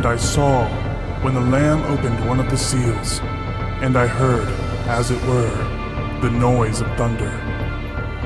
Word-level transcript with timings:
And 0.00 0.06
I 0.06 0.16
saw 0.16 0.66
when 1.20 1.34
the 1.34 1.42
Lamb 1.42 1.82
opened 1.82 2.26
one 2.26 2.40
of 2.40 2.48
the 2.48 2.56
seals, 2.56 3.20
and 3.82 3.98
I 3.98 4.06
heard, 4.06 4.48
as 4.88 5.10
it 5.10 5.22
were, 5.26 6.20
the 6.22 6.30
noise 6.30 6.80
of 6.80 6.86
thunder, 6.96 7.30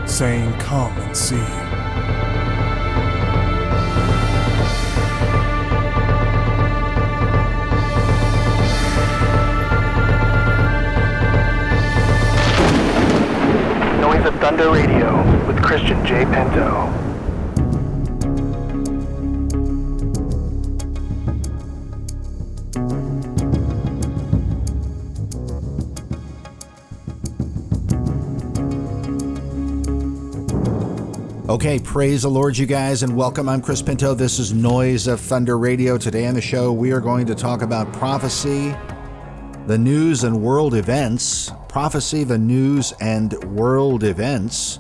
saying, 0.07 0.53
Come 0.61 0.97
and 0.99 1.17
see. 1.17 1.35
Thunder 14.41 14.71
Radio 14.71 15.47
with 15.47 15.61
Christian 15.63 16.05
J. 16.05 16.25
Pinto. 16.27 17.04
Okay, 31.65 31.79
praise 31.79 32.21
the 32.21 32.29
Lord, 32.29 32.59
you 32.59 32.67
guys, 32.67 33.03
and 33.03 33.17
welcome. 33.17 33.49
I'm 33.49 33.63
Chris 33.63 33.81
Pinto. 33.81 34.13
This 34.13 34.39
is 34.39 34.53
Noise 34.53 35.07
of 35.07 35.19
Thunder 35.19 35.57
Radio. 35.57 35.97
Today 35.97 36.27
on 36.27 36.35
the 36.35 36.41
show, 36.43 36.71
we 36.71 36.93
are 36.93 37.01
going 37.01 37.25
to 37.25 37.35
talk 37.35 37.63
about 37.63 37.91
prophecy, 37.95 38.77
the 39.67 39.79
news 39.79 40.25
and 40.25 40.43
world 40.43 40.75
events. 40.75 41.51
Prophecy, 41.71 42.23
the 42.23 42.37
news 42.37 42.93
and 43.01 43.33
world 43.45 44.05
events. 44.05 44.79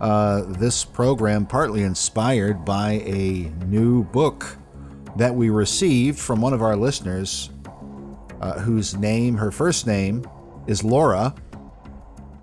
Uh, 0.00 0.42
this 0.58 0.84
program 0.84 1.46
partly 1.46 1.84
inspired 1.84 2.64
by 2.64 2.94
a 3.06 3.52
new 3.66 4.02
book 4.02 4.56
that 5.14 5.32
we 5.32 5.50
received 5.50 6.18
from 6.18 6.40
one 6.40 6.52
of 6.52 6.62
our 6.62 6.74
listeners, 6.74 7.50
uh, 8.40 8.58
whose 8.58 8.96
name, 8.96 9.36
her 9.36 9.52
first 9.52 9.86
name, 9.86 10.28
is 10.66 10.82
Laura. 10.82 11.32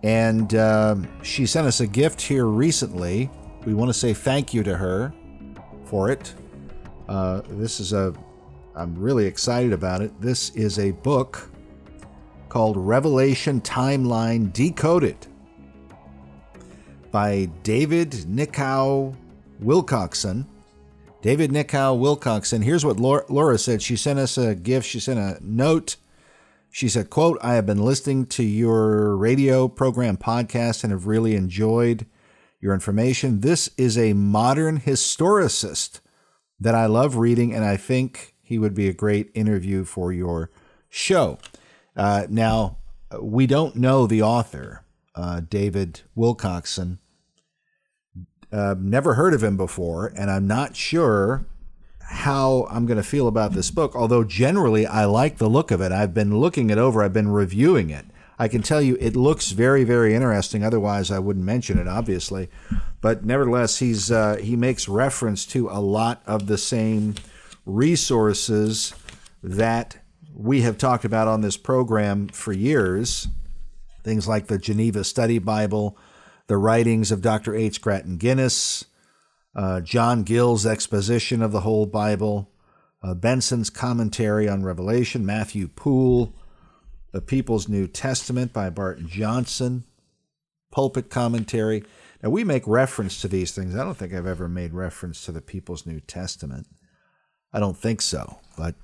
And 0.02 0.56
uh, 0.56 0.96
she 1.24 1.46
sent 1.46 1.68
us 1.68 1.82
a 1.82 1.88
gift 1.88 2.22
here 2.22 2.46
recently. 2.46 3.30
We 3.66 3.74
want 3.74 3.90
to 3.90 3.94
say 3.94 4.14
thank 4.14 4.54
you 4.54 4.62
to 4.62 4.78
her 4.78 5.12
for 5.86 6.12
it. 6.12 6.36
Uh, 7.10 7.42
this 7.50 7.80
is 7.80 7.94
a, 7.94 8.14
I'm 8.76 8.96
really 8.96 9.26
excited 9.26 9.74
about 9.74 10.02
it. 10.02 10.22
This 10.22 10.52
is 10.52 10.78
a 10.78 10.92
book 10.92 11.50
called 12.48 12.78
Revelation 12.78 13.60
Timeline 13.62 14.54
Decoded 14.54 15.18
by 17.10 17.50
David 17.64 18.12
Nikao 18.12 19.16
Wilcoxson. 19.64 20.46
David 21.24 21.50
Nikao 21.50 21.98
Wilcoxson. 21.98 22.64
Here's 22.64 22.86
what 22.86 23.00
Laura, 23.00 23.26
Laura 23.30 23.58
said. 23.58 23.82
She 23.82 23.96
sent 23.96 24.20
us 24.20 24.38
a 24.38 24.54
gift. 24.54 24.88
She 24.88 25.00
sent 25.00 25.18
a 25.18 25.40
note. 25.42 25.96
She 26.70 26.88
said, 26.88 27.10
quote, 27.10 27.40
I 27.42 27.56
have 27.56 27.66
been 27.66 27.84
listening 27.84 28.28
to 28.28 28.44
your 28.44 29.16
radio 29.16 29.68
program 29.68 30.18
podcast 30.18 30.84
and 30.84 30.92
have 30.92 31.08
really 31.08 31.36
enjoyed 31.36 32.06
your 32.66 32.74
information. 32.74 33.42
This 33.42 33.70
is 33.78 33.96
a 33.96 34.14
modern 34.14 34.80
historicist 34.80 36.00
that 36.60 36.74
I 36.74 36.88
love 36.88 37.16
reading, 37.16 37.54
and 37.54 37.64
I 37.64 37.78
think 37.78 38.34
he 38.42 38.58
would 38.58 38.74
be 38.74 38.90
a 38.90 38.94
great 38.94 39.30
interview 39.36 39.86
for 39.86 40.12
your 40.12 40.50
show. 40.90 41.38
Uh, 41.96 42.26
now, 42.28 42.78
we 43.22 43.46
don't 43.46 43.76
know 43.76 44.08
the 44.08 44.24
author, 44.24 44.84
uh, 45.14 45.42
David 45.48 46.02
Wilcoxson. 46.18 46.98
Uh, 48.52 48.74
never 48.80 49.14
heard 49.14 49.36
of 49.36 49.44
him 49.44 49.58
before, 49.58 50.12
and 50.18 50.32
I'm 50.32 50.48
not 50.48 50.76
sure 50.76 51.46
how 52.02 52.68
I'm 52.72 52.88
going 52.88 52.98
to 52.98 53.04
feel 53.04 53.28
about 53.28 53.54
this 53.54 53.70
book, 53.70 53.96
although 53.96 54.24
generally 54.24 54.88
I 54.88 55.06
like 55.06 55.38
the 55.38 55.50
look 55.50 55.70
of 55.70 55.82
it. 55.82 55.92
I've 55.92 56.16
been 56.16 56.40
looking 56.40 56.72
it 56.72 56.80
over, 56.80 57.04
I've 57.04 57.14
been 57.14 57.30
reviewing 57.30 57.92
it. 57.92 58.06
I 58.38 58.48
can 58.48 58.62
tell 58.62 58.82
you 58.82 58.98
it 59.00 59.16
looks 59.16 59.52
very, 59.52 59.84
very 59.84 60.14
interesting. 60.14 60.64
Otherwise, 60.64 61.12
I 61.12 61.20
wouldn't 61.20 61.46
mention 61.46 61.78
it, 61.78 61.88
obviously. 61.88 62.50
But 63.02 63.24
nevertheless, 63.24 63.80
he's 63.80 64.12
uh, 64.12 64.38
he 64.38 64.56
makes 64.56 64.88
reference 64.88 65.46
to 65.48 65.70
a 65.70 65.80
lot 65.80 66.22
of 66.26 66.48
the 66.48 66.58
same 66.58 67.16
resources 67.66 68.94
that 69.42 69.98
we 70.34 70.62
have 70.62 70.78
talked 70.78 71.06
about 71.06 71.28
on 71.28 71.42
this 71.42 71.58
program 71.58 72.28
for 72.28 72.52
years. 72.52 73.28
Things 74.04 74.28
like 74.28 74.48
the 74.48 74.58
Geneva 74.58 75.04
Study 75.04 75.40
Bible, 75.40 75.98
the 76.48 76.58
writings 76.58 77.12
of 77.12 77.22
Dr. 77.22 77.56
H. 77.56 77.82
Grattan 77.82 78.18
Guinness, 78.18 78.86
uh, 79.56 79.82
John 79.82 80.24
Gill's 80.24 80.66
exposition 80.66 81.42
of 81.42 81.52
the 81.52 81.62
whole 81.62 81.86
Bible, 81.86 82.52
uh, 83.02 83.14
Benson's 83.14 83.70
commentary 83.70 84.48
on 84.50 84.64
Revelation, 84.64 85.26
Matthew 85.26 85.70
Poole, 85.70 86.36
The 87.16 87.22
People's 87.22 87.70
New 87.70 87.88
Testament 87.88 88.52
by 88.52 88.70
Barton 88.70 89.08
Johnson, 89.08 89.86
pulpit 90.70 91.10
commentary. 91.10 91.86
Now, 92.22 92.30
we 92.30 92.44
make 92.44 92.68
reference 92.68 93.22
to 93.22 93.30
these 93.30 93.54
things. 93.54 93.74
I 93.74 93.86
don't 93.86 93.96
think 93.96 94.14
I've 94.14 94.28
ever 94.28 94.50
made 94.50 94.74
reference 94.74 95.24
to 95.24 95.32
the 95.32 95.40
People's 95.40 95.86
New 95.86 96.02
Testament. 96.02 96.68
I 97.54 97.62
don't 97.62 97.78
think 97.78 98.02
so. 98.02 98.40
But 98.58 98.76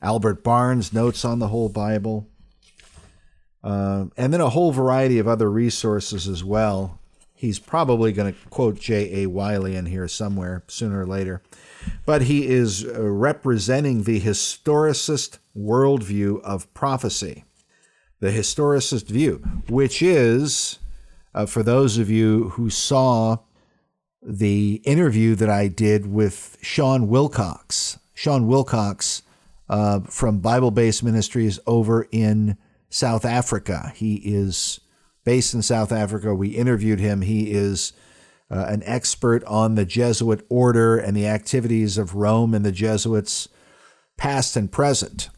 Albert 0.00 0.44
Barnes' 0.44 0.92
notes 0.92 1.24
on 1.24 1.40
the 1.40 1.48
whole 1.48 1.68
Bible, 1.68 2.28
uh, 3.64 4.04
and 4.16 4.32
then 4.32 4.40
a 4.40 4.50
whole 4.50 4.70
variety 4.70 5.18
of 5.18 5.26
other 5.26 5.50
resources 5.50 6.28
as 6.28 6.44
well 6.44 7.00
He's 7.38 7.60
probably 7.60 8.12
going 8.12 8.34
to 8.34 8.48
quote 8.48 8.80
J.A. 8.80 9.26
Wylie 9.26 9.76
in 9.76 9.86
here 9.86 10.08
somewhere 10.08 10.64
sooner 10.66 11.02
or 11.02 11.06
later. 11.06 11.40
But 12.04 12.22
he 12.22 12.48
is 12.48 12.84
uh, 12.84 13.00
representing 13.00 14.02
the 14.02 14.20
historicist 14.20 15.38
worldview 15.56 16.40
of 16.42 16.74
prophecy. 16.74 17.44
The 18.20 18.30
historicist 18.30 19.06
view, 19.06 19.36
which 19.68 20.02
is, 20.02 20.78
uh, 21.34 21.46
for 21.46 21.62
those 21.62 21.98
of 21.98 22.10
you 22.10 22.50
who 22.50 22.68
saw 22.68 23.38
the 24.22 24.82
interview 24.84 25.34
that 25.36 25.48
I 25.48 25.68
did 25.68 26.06
with 26.06 26.58
Shaun 26.60 27.08
Willcock, 27.08 27.72
Shaun 28.14 28.48
Willcock 28.48 29.04
uh, 29.68 30.00
from 30.00 30.40
Bible 30.40 30.72
Based 30.72 31.04
Ministries 31.04 31.60
over 31.66 32.08
in 32.10 32.56
South 32.90 33.24
Africa. 33.24 33.92
He 33.94 34.16
is 34.16 34.80
based 35.24 35.54
in 35.54 35.62
South 35.62 35.92
Africa. 35.92 36.34
We 36.34 36.48
interviewed 36.48 36.98
him. 36.98 37.20
He 37.20 37.52
is 37.52 37.92
uh, 38.50 38.64
an 38.68 38.82
expert 38.84 39.44
on 39.44 39.74
the 39.74 39.84
Jesuit 39.84 40.44
order 40.48 40.98
and 40.98 41.16
the 41.16 41.26
activities 41.26 41.98
of 41.98 42.14
Rome 42.14 42.54
and 42.54 42.64
the 42.64 42.72
Jesuits, 42.72 43.48
past 44.16 44.56
and 44.56 44.72
present. 44.72 45.28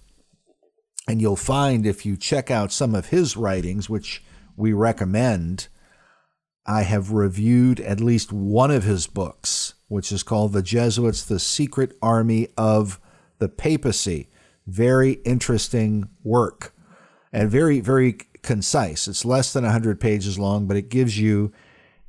And 1.11 1.21
you'll 1.21 1.35
find 1.35 1.87
if 1.87 2.07
you 2.07 2.17
check 2.17 2.53
out 2.53 2.71
some 2.71 2.95
of 2.95 3.07
his 3.07 3.37
writings, 3.37 3.91
which 3.91 4.23
we 4.57 4.73
recommend, 4.73 5.67
I 6.65 6.83
have 6.83 7.11
reviewed 7.11 7.81
at 7.81 8.01
least 8.01 8.33
one 8.33 8.71
of 8.71 8.85
his 8.85 9.09
books, 9.09 9.75
which 9.89 10.13
is 10.13 10.23
called 10.23 10.53
The 10.53 10.63
Jesuits, 10.63 11.25
The 11.25 11.41
Secret 11.41 11.99
Army 12.01 12.47
of 12.57 13.01
the 13.41 13.49
Papacy. 13.49 14.29
Very 14.69 15.15
interesting 15.25 16.09
work 16.23 16.73
and 17.33 17.51
very, 17.51 17.81
very 17.81 18.13
concise. 18.43 19.09
It's 19.09 19.25
less 19.25 19.53
than 19.53 19.65
100 19.65 20.01
pages 20.01 20.39
long, 20.39 20.69
but 20.69 20.77
it 20.77 20.91
gives 20.91 21.19
you 21.19 21.51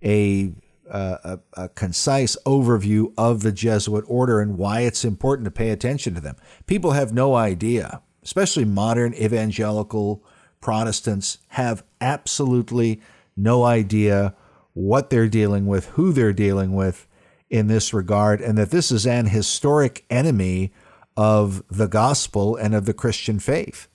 a, 0.04 0.54
a, 0.88 1.40
a, 1.54 1.70
concise 1.70 2.38
overview 2.46 3.12
of 3.18 3.42
the 3.42 3.52
Jesuit 3.52 4.06
order 4.08 4.40
and 4.40 4.60
why 4.60 4.82
it's 4.82 5.04
important 5.04 5.46
to 5.46 5.52
pay 5.52 5.72
attention 5.72 6.14
to 6.14 6.22
them. 6.22 6.36
People 6.68 6.92
have 6.92 7.12
no 7.12 7.34
idea, 7.34 8.04
especially 8.24 8.66
modern 8.66 9.14
evangelical 9.14 10.24
Protestants 10.62 11.40
have 11.50 11.84
absolutely 12.00 13.02
no 13.36 13.64
idea 13.64 14.36
what 14.74 15.10
they're 15.10 15.28
dealing 15.28 15.66
with, 15.66 15.88
who 15.90 16.14
they're 16.14 16.34
dealing 16.34 16.74
with 16.74 17.08
in 17.50 17.68
this 17.68 17.94
regard, 17.94 18.40
and 18.40 18.58
that 18.58 18.72
this 18.72 18.92
is 18.92 19.06
an 19.08 19.26
historic 19.26 20.06
enemy 20.10 20.72
of 21.18 21.64
the 21.70 21.88
gospel 21.88 22.56
and 22.56 22.74
of 22.74 22.86
the 22.86 22.94
Christian 22.94 23.40
faith 23.40 23.88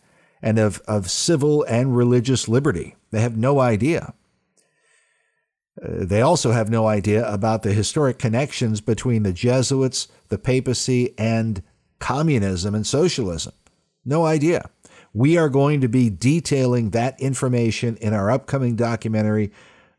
and 0.43 0.59
of, 0.59 0.81
of 0.87 1.11
civil 1.11 1.63
and 1.65 1.97
religious 1.97 2.49
liberty. 2.49 2.95
They 3.11 3.21
have 3.21 3.37
no 3.37 3.61
idea. 3.61 4.13
Uh, 5.83 6.05
they 6.05 6.21
also 6.21 6.53
have 6.53 6.69
no 6.69 6.87
idea 6.87 7.27
about 7.33 7.63
the 7.63 7.73
historic 7.73 8.19
connections 8.19 8.81
between 8.81 9.23
the 9.23 9.33
Jesuits, 9.33 10.09
the 10.29 10.39
papacy, 10.39 11.15
and 11.17 11.63
communism 11.99 12.75
and 12.75 12.87
socialism. 12.87 13.55
No 14.07 14.25
idea. 14.25 14.71
We 15.13 15.37
are 15.37 15.49
going 15.49 15.81
to 15.81 15.89
be 15.89 16.11
detailing 16.11 16.91
that 16.91 17.21
information 17.21 17.97
in 17.97 18.15
our 18.15 18.31
upcoming 18.31 18.77
documentary, 18.77 19.53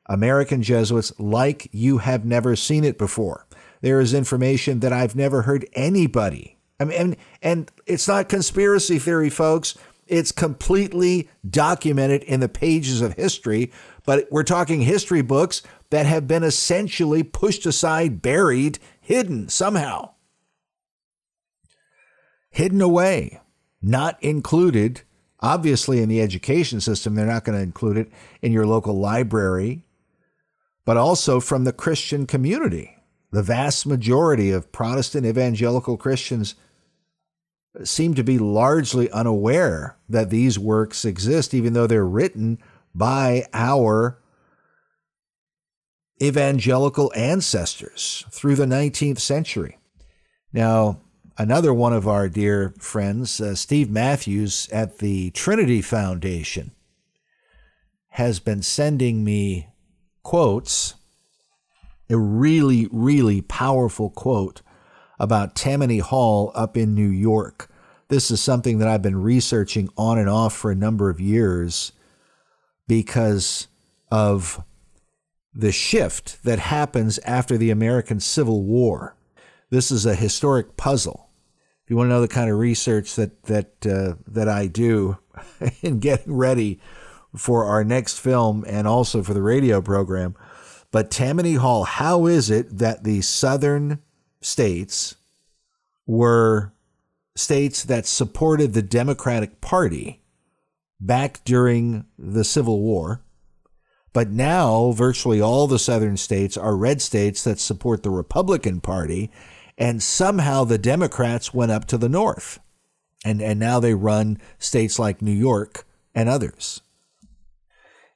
American 0.06 0.64
Jesuits, 0.64 1.12
like 1.20 1.70
you 1.74 2.00
have 2.00 2.26
never 2.26 2.56
seen 2.56 2.84
it 2.84 2.98
before. 2.98 3.46
There 3.82 4.00
is 4.00 4.14
information 4.14 4.80
that 4.80 4.94
I've 4.94 5.16
never 5.16 5.44
heard 5.44 5.68
anybody. 5.74 6.58
I 6.80 6.86
mean, 6.86 6.98
and, 7.00 7.18
and 7.42 7.72
it's 7.86 8.08
not 8.08 8.30
conspiracy 8.30 9.00
theory, 9.00 9.30
folks. 9.30 9.78
It's 10.08 10.32
completely 10.32 11.30
documented 11.50 12.24
in 12.24 12.40
the 12.40 12.50
pages 12.50 13.02
of 13.02 13.14
history, 13.16 13.72
but 14.06 14.28
we're 14.32 14.44
talking 14.44 14.82
history 14.82 15.22
books 15.22 15.62
that 15.90 16.06
have 16.06 16.28
been 16.28 16.44
essentially 16.44 17.24
pushed 17.24 17.66
aside, 17.66 18.22
buried, 18.22 18.80
hidden 19.02 19.50
somehow. 19.50 20.12
hidden 22.50 22.82
away, 22.82 23.40
not 23.82 24.22
included. 24.24 25.02
Obviously, 25.40 26.02
in 26.02 26.10
the 26.10 26.22
education 26.22 26.82
system, 26.82 27.16
they're 27.16 27.26
not 27.26 27.44
going 27.44 27.58
to 27.58 27.64
include 27.64 27.98
it 27.98 28.12
in 28.42 28.52
your 28.52 28.66
local 28.66 28.98
library, 28.98 29.84
but 30.86 30.98
also 30.98 31.40
from 31.40 31.64
the 31.64 31.74
Christian 31.74 32.26
community. 32.26 32.98
The 33.32 33.44
vast 33.44 33.86
majority 33.86 34.52
of 34.52 34.72
Protestant 34.72 35.26
evangelical 35.26 35.98
Christians 35.98 36.56
seem 37.84 38.16
to 38.16 38.24
be 38.24 38.40
largely 38.40 39.12
unaware 39.12 39.98
that 40.10 40.30
these 40.30 40.58
works 40.58 41.06
exist, 41.06 41.54
even 41.54 41.74
though 41.74 41.88
they're 41.88 42.06
written 42.06 42.58
by 42.96 43.46
our 43.54 44.20
evangelical 46.22 47.12
ancestors 47.16 48.26
through 48.32 48.56
the 48.56 48.66
19th 48.66 49.20
century. 49.20 49.78
Now, 50.52 51.02
another 51.38 51.74
one 51.74 51.94
of 51.94 52.08
our 52.08 52.28
dear 52.28 52.74
friends, 52.80 53.40
uh, 53.40 53.56
Steve 53.56 53.90
Matthews 53.90 54.68
at 54.72 54.98
the 54.98 55.30
Trinity 55.32 55.82
Foundation, 55.82 56.72
has 58.10 58.40
been 58.40 58.62
sending 58.64 59.24
me 59.24 59.68
quotes, 60.24 60.96
a 62.10 62.18
really, 62.18 62.88
really 62.92 63.42
powerful 63.42 64.10
quote 64.10 64.62
about 65.20 65.56
Tammany 65.56 66.00
Hall 66.00 66.52
up 66.56 66.76
in 66.76 66.96
New 66.96 67.10
York. 67.10 67.70
This 68.08 68.32
is 68.32 68.42
something 68.42 68.80
that 68.80 68.88
I've 68.88 69.02
been 69.02 69.22
researching 69.22 69.90
on 69.98 70.18
and 70.18 70.30
off 70.30 70.56
for 70.56 70.72
a 70.72 70.76
number 70.76 71.10
of 71.10 71.20
years 71.20 71.92
because 72.88 73.68
of 74.10 74.64
the 75.54 75.72
shift 75.72 76.44
that 76.44 76.60
happens 76.60 77.20
after 77.20 77.58
the 77.58 77.72
American 77.72 78.20
Civil 78.20 78.64
War. 78.64 79.16
This 79.70 79.92
is 79.92 80.06
a 80.06 80.16
historic 80.16 80.78
puzzle. 80.78 81.27
If 81.88 81.92
you 81.92 81.96
want 81.96 82.08
to 82.08 82.16
know 82.16 82.20
the 82.20 82.28
kind 82.28 82.52
of 82.52 82.60
research 82.60 83.16
that 83.16 83.44
that 83.44 83.88
uh, 83.88 84.16
that 84.28 84.50
I 84.50 84.68
do 84.68 85.20
in 85.82 86.00
getting 86.00 86.36
ready 86.36 86.82
for 87.34 87.64
our 87.64 87.86
next 87.86 88.20
film 88.20 88.66
and 88.68 88.86
also 88.86 89.24
for 89.24 89.34
the 89.34 89.42
radio 89.42 89.82
program, 89.82 90.36
but 90.92 91.10
Tammany 91.10 91.54
Hall, 91.54 91.86
how 91.86 92.26
is 92.26 92.50
it 92.50 92.80
that 92.80 93.06
the 93.06 93.22
southern 93.22 94.00
states 94.42 95.16
were 96.06 96.74
states 97.38 97.86
that 97.86 98.06
supported 98.06 98.74
the 98.74 98.82
Democratic 98.82 99.62
Party 99.62 100.22
back 101.00 101.40
during 101.46 102.04
the 102.20 102.44
Civil 102.44 102.82
War? 102.82 103.24
But 104.12 104.30
now, 104.30 104.92
virtually 104.92 105.40
all 105.40 105.68
the 105.68 105.80
southern 105.80 106.18
states 106.18 106.58
are 106.58 106.76
red 106.76 107.02
states 107.02 107.46
that 107.46 107.62
support 107.62 108.04
the 108.04 108.10
Republican 108.10 108.82
Party, 108.82 109.32
and 109.78 110.02
somehow 110.02 110.64
the 110.64 110.78
Democrats 110.78 111.54
went 111.54 111.72
up 111.72 111.86
to 111.86 111.98
the 111.98 112.10
north. 112.10 112.60
And, 113.26 113.42
and 113.42 113.60
now 113.60 113.80
they 113.80 113.94
run 113.94 114.40
states 114.60 115.00
like 115.00 115.22
New 115.22 115.32
York 115.32 115.86
and 116.14 116.30
others. 116.30 116.82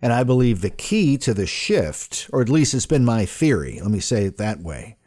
And 0.01 0.11
I 0.11 0.23
believe 0.23 0.61
the 0.61 0.69
key 0.69 1.17
to 1.19 1.33
the 1.33 1.45
shift, 1.45 2.29
or 2.33 2.41
at 2.41 2.49
least 2.49 2.73
it's 2.73 2.85
been 2.85 3.05
my 3.05 3.25
theory, 3.25 3.79
let 3.81 3.91
me 3.91 3.99
say 3.99 4.25
it 4.25 4.37
that 4.37 4.61
way, 4.61 4.97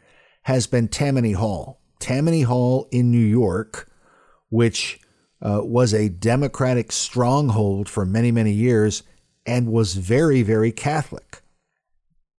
has 0.43 0.67
been 0.67 0.87
Tammany 0.87 1.33
Hall. 1.33 1.81
Tammany 1.99 2.43
Hall 2.43 2.87
in 2.91 3.11
New 3.11 3.17
York, 3.17 3.89
which 4.49 4.99
uh, 5.41 5.61
was 5.63 5.93
a 5.93 6.09
Democratic 6.09 6.91
stronghold 6.91 7.89
for 7.89 8.05
many, 8.05 8.31
many 8.31 8.51
years, 8.51 9.03
and 9.45 9.71
was 9.71 9.95
very, 9.95 10.41
very 10.41 10.71
Catholic, 10.71 11.41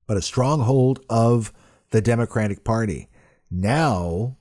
but 0.07 0.17
a 0.17 0.23
stronghold 0.23 1.01
of 1.11 1.53
the 1.91 2.01
Democratic 2.01 2.65
Party. 2.65 3.09
Now, 3.51 4.37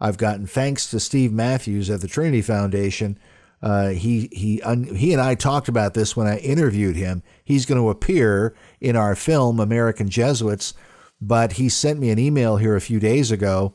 I've 0.00 0.18
gotten 0.18 0.46
thanks 0.46 0.88
to 0.90 1.00
Steve 1.00 1.32
Matthews 1.32 1.90
at 1.90 2.00
the 2.00 2.08
Trinity 2.08 2.42
Foundation. 2.42 3.18
Uh, 3.60 3.88
he 3.88 4.28
he 4.30 4.62
un, 4.62 4.84
he 4.94 5.12
and 5.12 5.20
I 5.20 5.34
talked 5.34 5.68
about 5.68 5.94
this 5.94 6.16
when 6.16 6.28
I 6.28 6.38
interviewed 6.38 6.94
him. 6.94 7.22
He's 7.44 7.66
going 7.66 7.80
to 7.80 7.90
appear 7.90 8.54
in 8.80 8.94
our 8.94 9.16
film 9.16 9.58
American 9.58 10.08
Jesuits, 10.08 10.74
but 11.20 11.52
he 11.52 11.68
sent 11.68 11.98
me 11.98 12.10
an 12.10 12.18
email 12.20 12.56
here 12.56 12.76
a 12.76 12.80
few 12.80 13.00
days 13.00 13.32
ago 13.32 13.74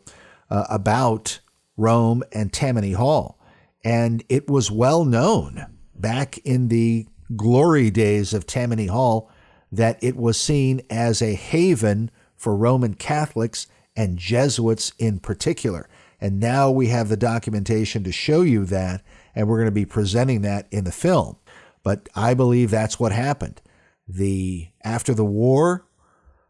uh, 0.49 0.65
about 0.69 1.41
Rome 1.75 2.23
and 2.31 2.53
Tammany 2.53 2.93
Hall, 2.93 3.37
and 3.83 4.23
it 4.29 4.49
was 4.49 4.71
well 4.71 5.03
known 5.03 5.65
back 5.93 6.37
in 6.39 6.69
the 6.69 7.07
glory 7.35 7.91
days 7.91 8.33
of 8.33 8.47
Tammany 8.47 8.87
Hall 8.87 9.29
that 9.69 10.01
it 10.01 10.15
was 10.15 10.39
seen 10.39 10.81
as 10.89 11.21
a 11.21 11.33
haven 11.33 12.09
for 12.37 12.55
Roman 12.55 12.93
Catholics 12.93 13.67
and 13.95 14.17
Jesuits 14.17 14.91
in 14.97 15.19
particular. 15.19 15.89
And 16.19 16.39
now 16.39 16.71
we 16.71 16.87
have 16.87 17.09
the 17.09 17.17
documentation 17.17 18.03
to 18.03 18.11
show 18.11 18.41
you 18.41 18.65
that, 18.65 19.03
and 19.35 19.47
we're 19.47 19.57
going 19.57 19.67
to 19.67 19.71
be 19.71 19.85
presenting 19.85 20.41
that 20.41 20.67
in 20.71 20.85
the 20.85 20.91
film. 20.91 21.37
But 21.83 22.07
I 22.15 22.33
believe 22.33 22.71
that's 22.71 22.99
what 22.99 23.11
happened. 23.11 23.61
The 24.07 24.69
after 24.83 25.13
the 25.13 25.25
war, 25.25 25.85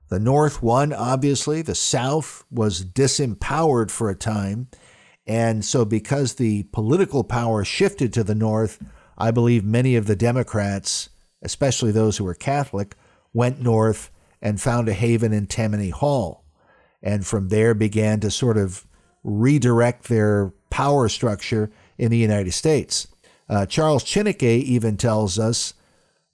the 0.10 0.20
North 0.20 0.62
won, 0.62 0.94
obviously. 0.94 1.64
The 1.64 1.74
South 1.74 2.46
was 2.52 2.86
disempowered 2.86 3.90
for 3.90 4.10
a 4.10 4.16
time. 4.16 4.68
And 5.26 5.66
so, 5.66 5.86
because 5.86 6.36
the 6.36 6.64
political 6.72 7.24
power 7.24 7.64
shifted 7.64 8.14
to 8.14 8.24
the 8.24 8.36
North, 8.36 8.84
I 9.18 9.32
believe 9.32 9.64
many 9.64 9.96
of 9.96 10.06
the 10.06 10.16
Democrats, 10.16 11.10
especially 11.42 11.92
those 11.92 12.18
who 12.18 12.26
were 12.26 12.36
Catholic, 12.36 12.96
went 13.34 13.62
north 13.62 14.12
and 14.42 14.62
found 14.62 14.90
a 14.90 14.94
haven 14.94 15.34
in 15.34 15.48
Tammany 15.48 15.90
Hall, 15.90 16.43
and 17.04 17.28
from 17.28 17.50
there 17.50 17.74
began 17.74 18.22
to 18.22 18.32
sort 18.32 18.58
of 18.58 18.88
redirect 19.24 20.08
their 20.08 20.54
power 20.70 21.10
structure 21.10 21.70
in 21.98 22.10
the 22.10 22.18
United 22.18 22.54
States. 22.54 23.08
Uh, 23.50 23.66
Charles 23.66 24.04
Chiniquy 24.04 24.64
even 24.64 24.98
tells 24.98 25.38
us 25.38 25.74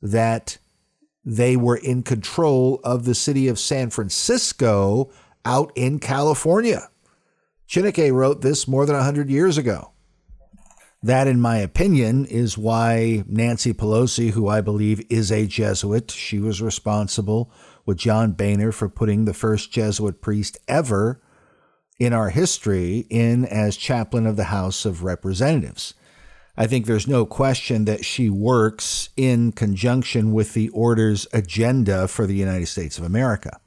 that 0.01 0.59
they 1.25 1.57
were 1.57 1.75
in 1.75 2.03
control 2.03 2.79
of 2.83 3.03
the 3.03 3.15
city 3.15 3.47
of 3.47 3.59
San 3.59 3.89
Francisco 3.89 5.11
out 5.43 5.71
in 5.75 5.99
California. 5.99 6.89
Chiniquy 7.67 8.11
wrote 8.11 8.41
this 8.41 8.67
more 8.67 8.85
than 8.85 8.95
100 8.95 9.29
years 9.29 9.57
ago. 9.57 9.91
That, 11.01 11.27
in 11.27 11.39
my 11.39 11.57
opinion, 11.57 12.25
is 12.25 12.57
why 12.57 13.23
Nancy 13.25 13.73
Pelosi, 13.73 14.31
who 14.31 14.47
I 14.47 14.61
believe 14.61 15.01
is 15.09 15.31
a 15.31 15.47
Jesuit, 15.47 16.11
she 16.11 16.39
was 16.39 16.61
responsible 16.61 17.51
with 17.85 17.97
John 17.97 18.33
Boehner 18.33 18.71
for 18.71 18.89
putting 18.89 19.25
the 19.25 19.33
first 19.33 19.71
Jesuit 19.71 20.21
priest 20.21 20.57
ever 20.67 21.21
in 21.99 22.13
our 22.13 22.29
history 22.29 23.05
in 23.09 23.45
as 23.45 23.75
chaplain 23.75 24.25
of 24.25 24.37
the 24.37 24.45
House 24.45 24.85
of 24.85 25.03
Representatives. 25.03 25.93
I 26.55 26.67
think 26.67 26.85
there's 26.85 27.07
no 27.07 27.25
question 27.25 27.85
that 27.85 28.03
she 28.03 28.29
works 28.29 29.09
in 29.15 29.53
conjunction 29.53 30.33
with 30.33 30.53
the 30.53 30.69
order's 30.69 31.25
agenda 31.31 32.07
for 32.07 32.25
the 32.25 32.35
United 32.35 32.67
States 32.67 32.97
of 32.97 33.05
America. 33.05 33.59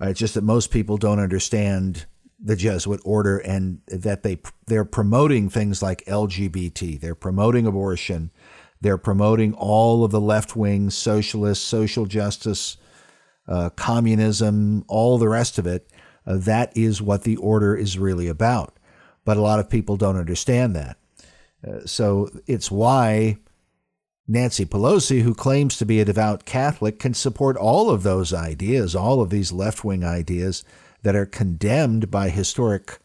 Uh, 0.00 0.08
it's 0.08 0.20
just 0.20 0.34
that 0.34 0.44
most 0.44 0.70
people 0.70 0.96
don't 0.96 1.18
understand 1.18 2.06
the 2.38 2.56
Jesuit 2.56 3.00
order 3.04 3.38
and 3.38 3.80
that 3.88 4.22
they 4.22 4.38
they're 4.66 4.84
promoting 4.84 5.48
things 5.48 5.82
like 5.82 6.04
LGBT, 6.04 7.00
they're 7.00 7.14
promoting 7.14 7.66
abortion, 7.66 8.30
they're 8.80 8.98
promoting 8.98 9.54
all 9.54 10.04
of 10.04 10.10
the 10.10 10.20
left 10.20 10.54
wing 10.54 10.90
socialist, 10.90 11.64
social 11.64 12.06
justice, 12.06 12.76
uh, 13.46 13.70
communism, 13.70 14.84
all 14.88 15.18
the 15.18 15.28
rest 15.28 15.58
of 15.58 15.66
it. 15.66 15.88
Uh, 16.26 16.36
that 16.38 16.74
is 16.76 17.02
what 17.02 17.22
the 17.22 17.36
order 17.36 17.76
is 17.76 17.98
really 17.98 18.28
about. 18.28 18.78
But 19.24 19.36
a 19.36 19.42
lot 19.42 19.60
of 19.60 19.70
people 19.70 19.96
don't 19.96 20.16
understand 20.16 20.74
that. 20.76 20.96
Uh, 21.66 21.86
so 21.86 22.30
it's 22.46 22.70
why 22.70 23.38
Nancy 24.26 24.64
Pelosi, 24.64 25.22
who 25.22 25.34
claims 25.34 25.76
to 25.76 25.86
be 25.86 26.00
a 26.00 26.04
devout 26.04 26.44
Catholic, 26.44 26.98
can 26.98 27.14
support 27.14 27.56
all 27.56 27.90
of 27.90 28.02
those 28.02 28.32
ideas, 28.32 28.94
all 28.94 29.20
of 29.20 29.30
these 29.30 29.52
left 29.52 29.84
wing 29.84 30.04
ideas 30.04 30.64
that 31.02 31.14
are 31.14 31.26
condemned 31.26 32.10
by 32.10 32.30
historic 32.30 32.98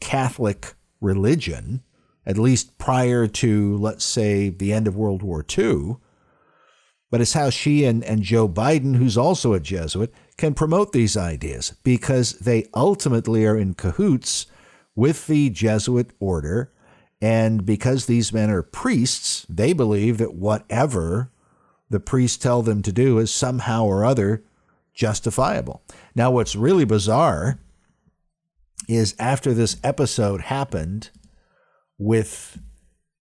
Catholic 0.00 0.74
religion, 1.00 1.82
at 2.24 2.38
least 2.38 2.78
prior 2.78 3.26
to, 3.26 3.76
let's 3.78 4.04
say, 4.04 4.48
the 4.48 4.72
end 4.72 4.86
of 4.86 4.96
World 4.96 5.22
War 5.22 5.44
II. 5.56 5.96
But 7.10 7.20
it's 7.20 7.32
how 7.32 7.50
she 7.50 7.84
and, 7.84 8.04
and 8.04 8.22
Joe 8.22 8.48
Biden, 8.48 8.96
who's 8.96 9.16
also 9.16 9.54
a 9.54 9.60
Jesuit, 9.60 10.12
can 10.36 10.54
promote 10.54 10.92
these 10.92 11.16
ideas 11.16 11.74
because 11.82 12.32
they 12.32 12.66
ultimately 12.74 13.46
are 13.46 13.56
in 13.56 13.74
cahoots 13.74 14.46
with 14.94 15.26
the 15.26 15.48
Jesuit 15.50 16.10
order. 16.20 16.72
And 17.20 17.64
because 17.64 18.06
these 18.06 18.32
men 18.32 18.50
are 18.50 18.62
priests, 18.62 19.46
they 19.48 19.72
believe 19.72 20.18
that 20.18 20.34
whatever 20.34 21.30
the 21.90 22.00
priests 22.00 22.36
tell 22.36 22.62
them 22.62 22.82
to 22.82 22.92
do 22.92 23.18
is 23.18 23.32
somehow 23.32 23.84
or 23.84 24.04
other 24.04 24.44
justifiable. 24.94 25.82
Now, 26.14 26.30
what's 26.30 26.54
really 26.54 26.84
bizarre 26.84 27.58
is 28.88 29.14
after 29.18 29.54
this 29.54 29.76
episode 29.82 30.42
happened 30.42 31.10
with 31.98 32.58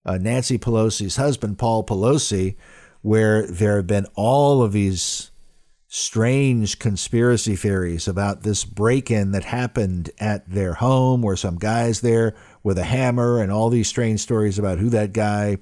uh, 0.06 0.17
Nancy 0.17 0.58
Pelosi's 0.58 1.17
husband, 1.17 1.58
Paul 1.58 1.84
Pelosi, 1.84 2.56
where 3.07 3.47
there 3.47 3.77
have 3.77 3.87
been 3.87 4.05
all 4.15 4.61
of 4.61 4.73
these 4.73 5.31
strange 5.87 6.77
conspiracy 6.77 7.55
theories 7.55 8.05
about 8.05 8.43
this 8.43 8.65
break 8.65 9.09
in 9.09 9.31
that 9.31 9.45
happened 9.45 10.09
at 10.19 10.45
their 10.49 10.73
home 10.73 11.21
where 11.21 11.37
some 11.37 11.57
guy's 11.57 12.01
there 12.01 12.35
with 12.63 12.77
a 12.77 12.83
hammer 12.83 13.41
and 13.41 13.49
all 13.49 13.69
these 13.69 13.87
strange 13.87 14.19
stories 14.19 14.59
about 14.59 14.77
who 14.77 14.89
that 14.89 15.13
guy 15.13 15.57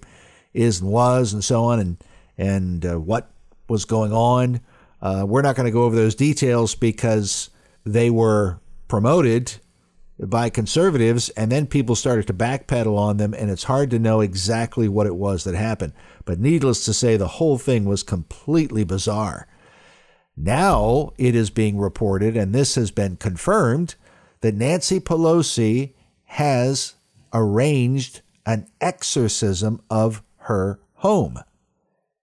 is 0.55 0.81
and 0.81 0.89
was 0.89 1.33
and 1.33 1.43
so 1.43 1.65
on 1.65 1.79
and, 1.79 1.97
and 2.35 2.83
uh, 2.83 2.99
what 2.99 3.29
was 3.69 3.85
going 3.85 4.11
on. 4.11 4.59
Uh, 4.99 5.23
we're 5.27 5.43
not 5.43 5.55
going 5.55 5.67
to 5.67 5.71
go 5.71 5.83
over 5.83 5.95
those 5.95 6.15
details 6.15 6.73
because 6.73 7.51
they 7.85 8.09
were 8.09 8.59
promoted 8.87 9.53
by 10.19 10.49
conservatives, 10.49 11.29
and 11.29 11.51
then 11.51 11.67
people 11.67 11.95
started 11.95 12.27
to 12.27 12.33
backpedal 12.33 12.97
on 12.97 13.17
them, 13.17 13.33
and 13.33 13.49
it's 13.49 13.65
hard 13.65 13.89
to 13.91 13.99
know 13.99 14.21
exactly 14.21 14.87
what 14.87 15.07
it 15.07 15.15
was 15.15 15.43
that 15.43 15.55
happened. 15.55 15.93
But 16.23 16.39
needless 16.39 16.85
to 16.85 16.93
say, 16.93 17.17
the 17.17 17.27
whole 17.27 17.57
thing 17.57 17.85
was 17.85 18.03
completely 18.03 18.83
bizarre. 18.83 19.47
Now 20.37 21.11
it 21.17 21.35
is 21.35 21.49
being 21.49 21.77
reported, 21.77 22.37
and 22.37 22.53
this 22.53 22.75
has 22.75 22.91
been 22.91 23.17
confirmed, 23.17 23.95
that 24.41 24.55
Nancy 24.55 24.99
Pelosi 24.99 25.93
has 26.25 26.95
arranged 27.33 28.21
an 28.45 28.67
exorcism 28.79 29.81
of 29.89 30.21
her 30.37 30.79
home. 30.95 31.39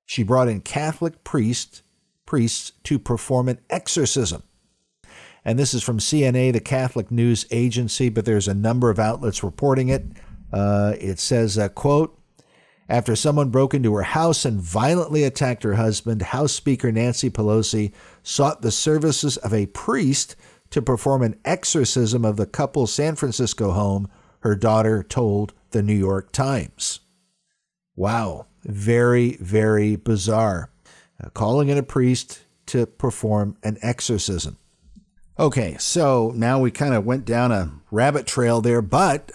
She 0.07 0.23
brought 0.23 0.49
in 0.49 0.61
Catholic 0.61 1.25
priests 1.25 1.83
priests 2.27 2.73
to 2.85 2.99
perform 2.99 3.47
an 3.49 3.59
exorcism. 3.69 4.43
And 5.45 5.59
this 5.59 5.75
is 5.75 5.83
from 5.83 5.99
CNA, 5.99 6.53
the 6.53 6.61
Catholic 6.61 7.11
News 7.11 7.47
Agency, 7.51 8.09
but 8.09 8.25
there's 8.25 8.49
a 8.49 8.55
number 8.55 8.91
of 8.91 8.99
outlets 8.99 9.43
reporting 9.43 9.89
it. 9.89 10.05
Uh, 10.53 10.95
it 11.01 11.19
says, 11.19 11.59
uh, 11.59 11.69
quote, 11.69 12.19
after 12.89 13.17
someone 13.17 13.51
broke 13.51 13.75
into 13.75 13.95
her 13.95 14.03
house 14.03 14.45
and 14.45 14.61
violently 14.61 15.25
attacked 15.25 15.63
her 15.63 15.75
husband, 15.75 16.21
House 16.21 16.53
Speaker 16.53 16.93
Nancy 16.93 17.31
Pelosi 17.31 17.93
sought 18.23 18.63
the 18.63 18.71
services 18.71 19.37
of 19.39 19.55
a 19.55 19.67
priest 19.67 20.37
to 20.71 20.83
perform 20.83 21.23
an 21.23 21.39
exorcism 21.45 22.25
of 22.25 22.37
the 22.37 22.47
couple's 22.47 22.93
San 22.93 23.17
Francisco 23.17 23.73
home, 23.73 24.11
her 24.41 24.55
daughter 24.55 25.03
told 25.03 25.53
the 25.71 25.83
New 25.83 25.95
York 25.95 26.33
Times. 26.33 27.01
Wow, 27.97 28.47
very, 28.65 29.37
very 29.37 29.97
bizarre 29.97 30.71
uh, 31.23 31.31
calling 31.31 31.69
in 31.69 31.79
a 31.79 31.83
priest 31.83 32.43
to 32.67 32.87
perform 32.87 33.57
an 33.63 33.79
exorcism. 33.83 34.57
Okay, 35.43 35.77
so 35.77 36.33
now 36.37 36.61
we 36.61 36.71
kind 36.71 36.95
of 36.95 37.05
went 37.05 37.25
down 37.25 37.51
a 37.51 37.73
rabbit 37.91 38.29
trail 38.29 38.61
there, 38.61 38.81
but 38.81 39.33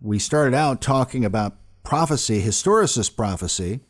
we 0.00 0.16
started 0.16 0.54
out 0.54 0.80
talking 0.80 1.24
about 1.24 1.56
prophecy, 1.82 2.40
historicist 2.40 3.16
prophecy, 3.16 3.80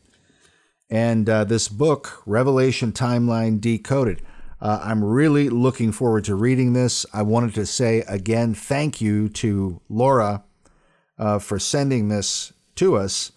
and 0.89 1.29
uh, 1.29 1.43
this 1.43 1.67
book, 1.67 2.23
Revelation 2.25 2.91
Timeline 2.91 3.61
Decoded. 3.61 4.23
Uh, 4.59 4.79
I'm 4.81 5.03
really 5.03 5.47
looking 5.47 5.91
forward 5.91 6.23
to 6.23 6.33
reading 6.33 6.73
this. 6.73 7.05
I 7.13 7.21
wanted 7.21 7.53
to 7.53 7.67
say 7.67 7.99
again, 8.07 8.55
thank 8.55 8.99
you 8.99 9.29
to 9.29 9.79
Laura 9.89 10.43
uh, 11.19 11.37
for 11.37 11.59
sending 11.59 12.07
this 12.07 12.51
to 12.77 12.97
us. 12.97 13.31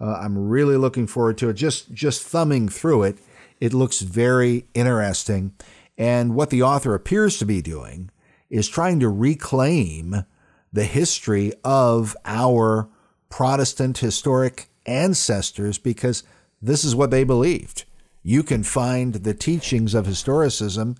Uh, 0.00 0.14
I'm 0.14 0.48
really 0.48 0.76
looking 0.76 1.06
forward 1.06 1.38
to 1.38 1.50
it. 1.50 1.54
Just 1.54 1.94
just 1.94 2.24
thumbing 2.24 2.68
through 2.68 3.04
it, 3.04 3.18
it 3.60 3.72
looks 3.72 4.00
very 4.00 4.66
interesting. 4.74 5.52
And 5.98 6.36
what 6.36 6.50
the 6.50 6.62
author 6.62 6.94
appears 6.94 7.38
to 7.38 7.44
be 7.44 7.60
doing 7.60 8.10
is 8.48 8.68
trying 8.68 9.00
to 9.00 9.08
reclaim 9.08 10.24
the 10.72 10.84
history 10.84 11.52
of 11.64 12.16
our 12.24 12.88
Protestant 13.28 13.98
historic 13.98 14.70
ancestors 14.86 15.76
because 15.76 16.22
this 16.62 16.84
is 16.84 16.94
what 16.94 17.10
they 17.10 17.24
believed. 17.24 17.84
You 18.22 18.42
can 18.42 18.62
find 18.62 19.14
the 19.14 19.34
teachings 19.34 19.92
of 19.92 20.06
historicism 20.06 20.96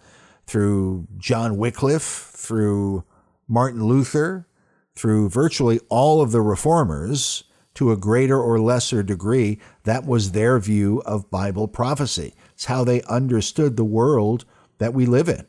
through 0.47 1.07
John 1.17 1.57
Wycliffe, 1.57 2.33
through 2.35 3.05
Martin 3.47 3.85
Luther, 3.85 4.47
through 4.95 5.29
virtually 5.29 5.79
all 5.89 6.21
of 6.21 6.33
the 6.33 6.43
reformers 6.43 7.45
to 7.75 7.93
a 7.93 7.97
greater 7.97 8.41
or 8.41 8.61
lesser 8.61 9.03
degree. 9.03 9.61
That 9.85 10.07
was 10.07 10.33
their 10.33 10.59
view 10.59 11.03
of 11.07 11.31
Bible 11.31 11.69
prophecy. 11.69 12.35
It's 12.55 12.65
how 12.65 12.83
they 12.83 13.03
understood 13.03 13.77
the 13.77 13.85
world 13.85 14.45
that 14.79 14.95
we 14.95 15.07
live 15.07 15.29
in. 15.29 15.47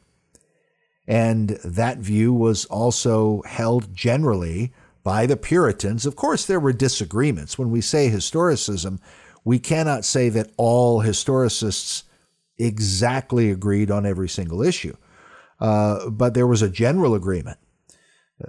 And 1.08 1.50
that 1.64 1.98
view 1.98 2.34
was 2.34 2.66
also 2.66 3.42
held 3.44 3.96
generally 3.96 4.74
by 5.04 5.26
the 5.26 5.38
Puritans. 5.38 6.06
Of 6.06 6.16
course, 6.16 6.46
there 6.46 6.60
were 6.60 6.74
disagreements. 6.74 7.58
When 7.58 7.72
we 7.72 7.82
say 7.82 8.10
historicism, 8.10 9.00
we 9.44 9.58
cannot 9.58 10.06
say 10.06 10.30
that 10.30 10.52
all 10.58 11.02
historicists 11.02 12.04
exactly 12.60 13.50
agreed 13.50 13.90
on 13.90 14.06
every 14.06 14.30
single 14.30 14.62
issue. 14.62 14.96
Uh, 15.60 16.10
but 16.10 16.34
there 16.34 16.48
was 16.48 16.62
a 16.62 16.70
general 16.70 17.16
agreement. 17.16 17.58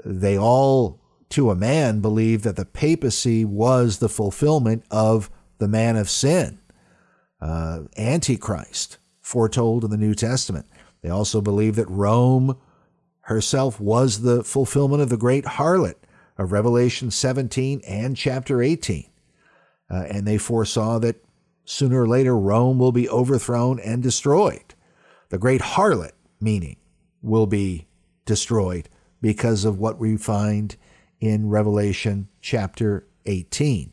They 0.04 0.37
all, 0.37 1.00
to 1.30 1.50
a 1.50 1.56
man, 1.56 2.00
believed 2.00 2.44
that 2.44 2.56
the 2.56 2.64
papacy 2.66 3.44
was 3.44 3.99
the 3.99 4.08
fulfillment 4.08 4.84
of 4.90 5.30
the 5.58 5.68
man 5.68 5.96
of 5.96 6.10
sin 6.10 6.60
uh, 7.40 7.80
Antichrist 7.96 8.99
foretold 9.30 9.84
in 9.84 9.90
the 9.90 9.96
New 9.96 10.14
Testament. 10.14 10.66
They 11.02 11.08
also 11.08 11.40
believe 11.40 11.76
that 11.76 11.88
Rome 11.88 12.58
herself 13.22 13.78
was 13.80 14.22
the 14.22 14.42
fulfillment 14.42 15.02
of 15.02 15.08
the 15.08 15.16
great 15.16 15.44
harlot 15.44 15.94
of 16.37 16.50
Revelation 16.50 17.12
17 17.12 17.80
and 17.87 18.16
chapter 18.16 18.60
18. 18.60 19.08
Uh, 19.88 19.94
and 20.10 20.26
they 20.26 20.37
foresaw 20.37 20.99
that 20.99 21.25
sooner 21.64 22.02
or 22.02 22.08
later 22.08 22.37
Rome 22.37 22.80
will 22.80 22.90
be 22.90 23.08
overthrown 23.08 23.78
and 23.78 24.02
destroyed. 24.02 24.75
The 25.28 25.38
great 25.38 25.60
harlot, 25.60 26.12
meaning, 26.40 26.76
will 27.22 27.46
be 27.46 27.87
destroyed 28.25 28.88
because 29.22 29.64
of 29.64 29.78
what 29.78 29.99
we 30.00 30.16
find 30.16 30.75
in 31.20 31.49
Revelation 31.49 32.28
chapter 32.40 33.06
18 33.26 33.92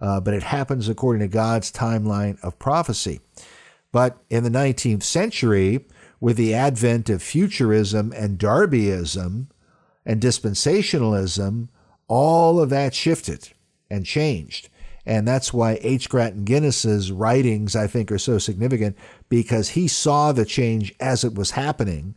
uh, 0.00 0.20
but 0.20 0.34
it 0.34 0.42
happens 0.42 0.88
according 0.88 1.20
to 1.20 1.28
God's 1.28 1.72
timeline 1.72 2.38
of 2.42 2.58
prophecy. 2.58 3.20
But 3.96 4.18
in 4.28 4.44
the 4.44 4.50
19th 4.50 5.04
century, 5.04 5.86
with 6.20 6.36
the 6.36 6.52
advent 6.52 7.08
of 7.08 7.22
futurism 7.22 8.12
and 8.14 8.38
Darbyism 8.38 9.46
and 10.04 10.20
dispensationalism, 10.20 11.68
all 12.06 12.60
of 12.60 12.68
that 12.68 12.94
shifted 12.94 13.54
and 13.88 14.04
changed. 14.04 14.68
And 15.06 15.26
that's 15.26 15.54
why 15.54 15.78
H. 15.80 16.10
Grattan 16.10 16.44
Guinness's 16.44 17.10
writings, 17.10 17.74
I 17.74 17.86
think, 17.86 18.12
are 18.12 18.18
so 18.18 18.36
significant 18.36 18.98
because 19.30 19.70
he 19.70 19.88
saw 19.88 20.30
the 20.30 20.44
change 20.44 20.94
as 21.00 21.24
it 21.24 21.34
was 21.34 21.52
happening 21.52 22.16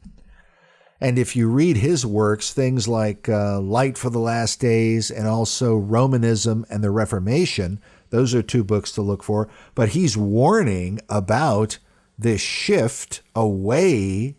and 1.01 1.17
if 1.17 1.35
you 1.35 1.47
read 1.47 1.77
his 1.77 2.05
works, 2.05 2.51
things 2.51 2.87
like 2.87 3.29
uh, 3.29 3.59
Light 3.61 3.97
for 3.97 4.09
the 4.09 4.19
Last 4.19 4.59
Days 4.59 5.09
and 5.09 5.27
also 5.27 5.77
Romanism 5.77 6.65
and 6.69 6.83
the 6.83 6.91
Reformation, 6.91 7.79
those 8.09 8.33
are 8.33 8.41
two 8.41 8.63
books 8.63 8.91
to 8.93 9.01
look 9.01 9.23
for. 9.23 9.47
But 9.75 9.89
he's 9.89 10.17
warning 10.17 10.99
about 11.09 11.77
this 12.17 12.41
shift 12.41 13.21
away 13.35 14.35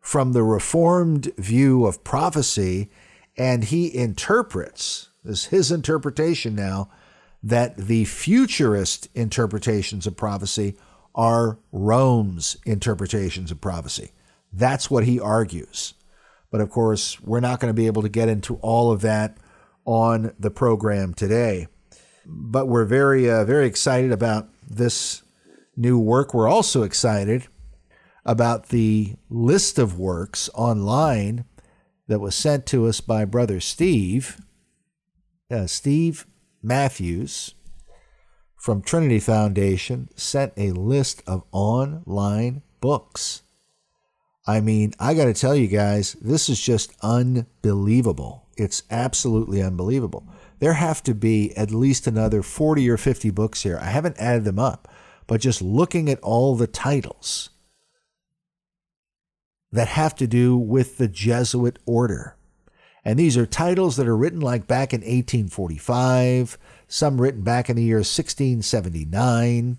from 0.00 0.32
the 0.32 0.42
Reformed 0.42 1.32
view 1.36 1.86
of 1.86 2.04
prophecy. 2.04 2.90
And 3.36 3.64
he 3.64 3.94
interprets, 3.94 5.08
this 5.24 5.40
is 5.40 5.44
his 5.46 5.72
interpretation 5.72 6.54
now, 6.54 6.90
that 7.42 7.76
the 7.76 8.04
futurist 8.04 9.08
interpretations 9.14 10.06
of 10.06 10.16
prophecy 10.16 10.76
are 11.14 11.58
Rome's 11.72 12.56
interpretations 12.64 13.50
of 13.50 13.60
prophecy. 13.60 14.12
That's 14.52 14.90
what 14.90 15.04
he 15.04 15.18
argues. 15.18 15.94
But 16.50 16.60
of 16.60 16.70
course, 16.70 17.20
we're 17.20 17.40
not 17.40 17.60
going 17.60 17.70
to 17.70 17.74
be 17.74 17.86
able 17.86 18.02
to 18.02 18.08
get 18.08 18.28
into 18.28 18.56
all 18.56 18.92
of 18.92 19.00
that 19.00 19.38
on 19.84 20.34
the 20.38 20.50
program 20.50 21.14
today. 21.14 21.66
But 22.26 22.68
we're 22.68 22.84
very, 22.84 23.30
uh, 23.30 23.44
very 23.44 23.66
excited 23.66 24.12
about 24.12 24.48
this 24.68 25.22
new 25.76 25.98
work. 25.98 26.34
We're 26.34 26.48
also 26.48 26.82
excited 26.82 27.46
about 28.24 28.68
the 28.68 29.16
list 29.28 29.78
of 29.78 29.98
works 29.98 30.48
online 30.54 31.44
that 32.06 32.20
was 32.20 32.34
sent 32.34 32.66
to 32.66 32.86
us 32.86 33.00
by 33.00 33.24
Brother 33.24 33.60
Steve, 33.60 34.40
uh, 35.50 35.66
Steve 35.66 36.26
Matthews 36.62 37.54
from 38.56 38.82
Trinity 38.82 39.18
Foundation, 39.18 40.08
sent 40.14 40.52
a 40.56 40.70
list 40.72 41.22
of 41.26 41.42
online 41.52 42.62
books 42.80 43.42
I 44.46 44.60
mean, 44.60 44.92
I 44.98 45.14
got 45.14 45.26
to 45.26 45.34
tell 45.34 45.54
you 45.54 45.68
guys, 45.68 46.14
this 46.20 46.48
is 46.48 46.60
just 46.60 46.92
unbelievable. 47.00 48.48
It's 48.56 48.82
absolutely 48.90 49.62
unbelievable. 49.62 50.26
There 50.62 50.74
have 50.74 51.02
to 51.02 51.12
be 51.12 51.52
at 51.56 51.72
least 51.72 52.06
another 52.06 52.40
40 52.40 52.88
or 52.88 52.96
50 52.96 53.30
books 53.30 53.64
here. 53.64 53.80
I 53.82 53.86
haven't 53.86 54.16
added 54.16 54.44
them 54.44 54.60
up, 54.60 54.86
but 55.26 55.40
just 55.40 55.60
looking 55.60 56.08
at 56.08 56.20
all 56.20 56.54
the 56.54 56.68
titles 56.68 57.50
that 59.72 59.88
have 59.88 60.14
to 60.14 60.28
do 60.28 60.56
with 60.56 60.98
the 60.98 61.08
Jesuit 61.08 61.80
order. 61.84 62.36
And 63.04 63.18
these 63.18 63.36
are 63.36 63.44
titles 63.44 63.96
that 63.96 64.06
are 64.06 64.16
written 64.16 64.38
like 64.38 64.68
back 64.68 64.92
in 64.92 65.00
1845, 65.00 66.56
some 66.86 67.20
written 67.20 67.42
back 67.42 67.68
in 67.68 67.74
the 67.74 67.82
year 67.82 67.96
1679, 67.96 69.78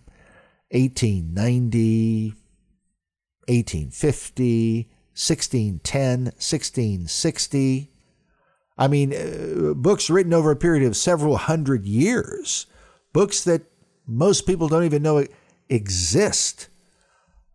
1890, 0.69 2.33
1850, 3.47 4.89
1610, 5.13 6.23
1660. 6.25 7.92
I 8.77 8.87
mean, 8.87 9.13
uh, 9.13 9.73
books 9.75 10.09
written 10.09 10.33
over 10.33 10.51
a 10.51 10.55
period 10.55 10.85
of 10.85 10.97
several 10.97 11.37
hundred 11.37 11.85
years, 11.85 12.65
books 13.11 13.43
that 13.43 13.63
most 14.07 14.47
people 14.47 14.67
don't 14.67 14.83
even 14.83 15.03
know 15.03 15.25
exist. 15.69 16.69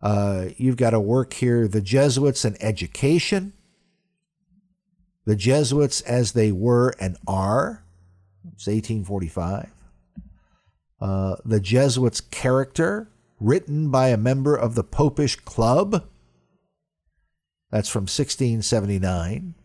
Uh, 0.01 0.45
you've 0.55 0.77
got 0.77 0.93
a 0.93 0.99
work 0.99 1.33
here, 1.33 1.67
The 1.67 1.81
Jesuits 1.81 2.45
and 2.45 2.55
Education, 2.61 3.53
The 5.25 5.35
Jesuits 5.35 6.01
as 6.01 6.31
They 6.31 6.51
Were 6.51 6.93
and 6.99 7.17
Are, 7.27 7.83
it's 8.53 8.67
1845. 8.67 9.71
Uh, 11.01 11.35
the 11.45 11.59
Jesuits' 11.59 12.21
Character, 12.21 13.09
written 13.39 13.89
by 13.89 14.09
a 14.09 14.17
member 14.17 14.55
of 14.55 14.75
the 14.75 14.83
Popish 14.83 15.37
Club, 15.37 16.05
that's 17.71 17.89
from 17.89 18.03
1679. 18.03 19.55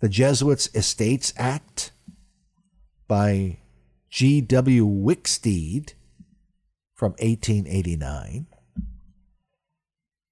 The 0.00 0.08
Jesuits' 0.08 0.68
Estates 0.76 1.32
Act 1.36 1.90
by 3.08 3.58
G.W. 4.10 4.86
Wicksteed 4.86 5.94
from 6.94 7.12
1889. 7.12 8.46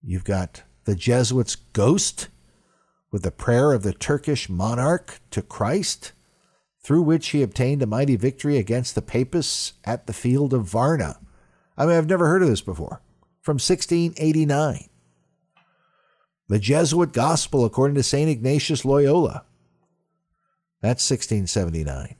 You've 0.02 0.24
got 0.24 0.62
the 0.84 0.94
Jesuits' 0.94 1.56
Ghost 1.56 2.28
with 3.10 3.22
the 3.22 3.32
prayer 3.32 3.72
of 3.72 3.82
the 3.82 3.92
Turkish 3.92 4.48
monarch 4.48 5.20
to 5.32 5.42
Christ, 5.42 6.12
through 6.84 7.02
which 7.02 7.30
he 7.30 7.42
obtained 7.42 7.82
a 7.82 7.86
mighty 7.86 8.14
victory 8.14 8.58
against 8.58 8.94
the 8.94 9.02
papists 9.02 9.72
at 9.84 10.06
the 10.06 10.12
field 10.12 10.54
of 10.54 10.62
Varna. 10.62 11.18
I 11.76 11.86
mean, 11.86 11.96
I've 11.96 12.08
never 12.08 12.28
heard 12.28 12.42
of 12.42 12.48
this 12.48 12.60
before. 12.60 13.02
From 13.40 13.54
1689. 13.54 14.88
The 16.48 16.58
Jesuit 16.60 17.12
Gospel 17.12 17.64
according 17.64 17.96
to 17.96 18.04
St. 18.04 18.30
Ignatius 18.30 18.84
Loyola. 18.84 19.45
That's 20.86 21.10
1679. 21.10 22.14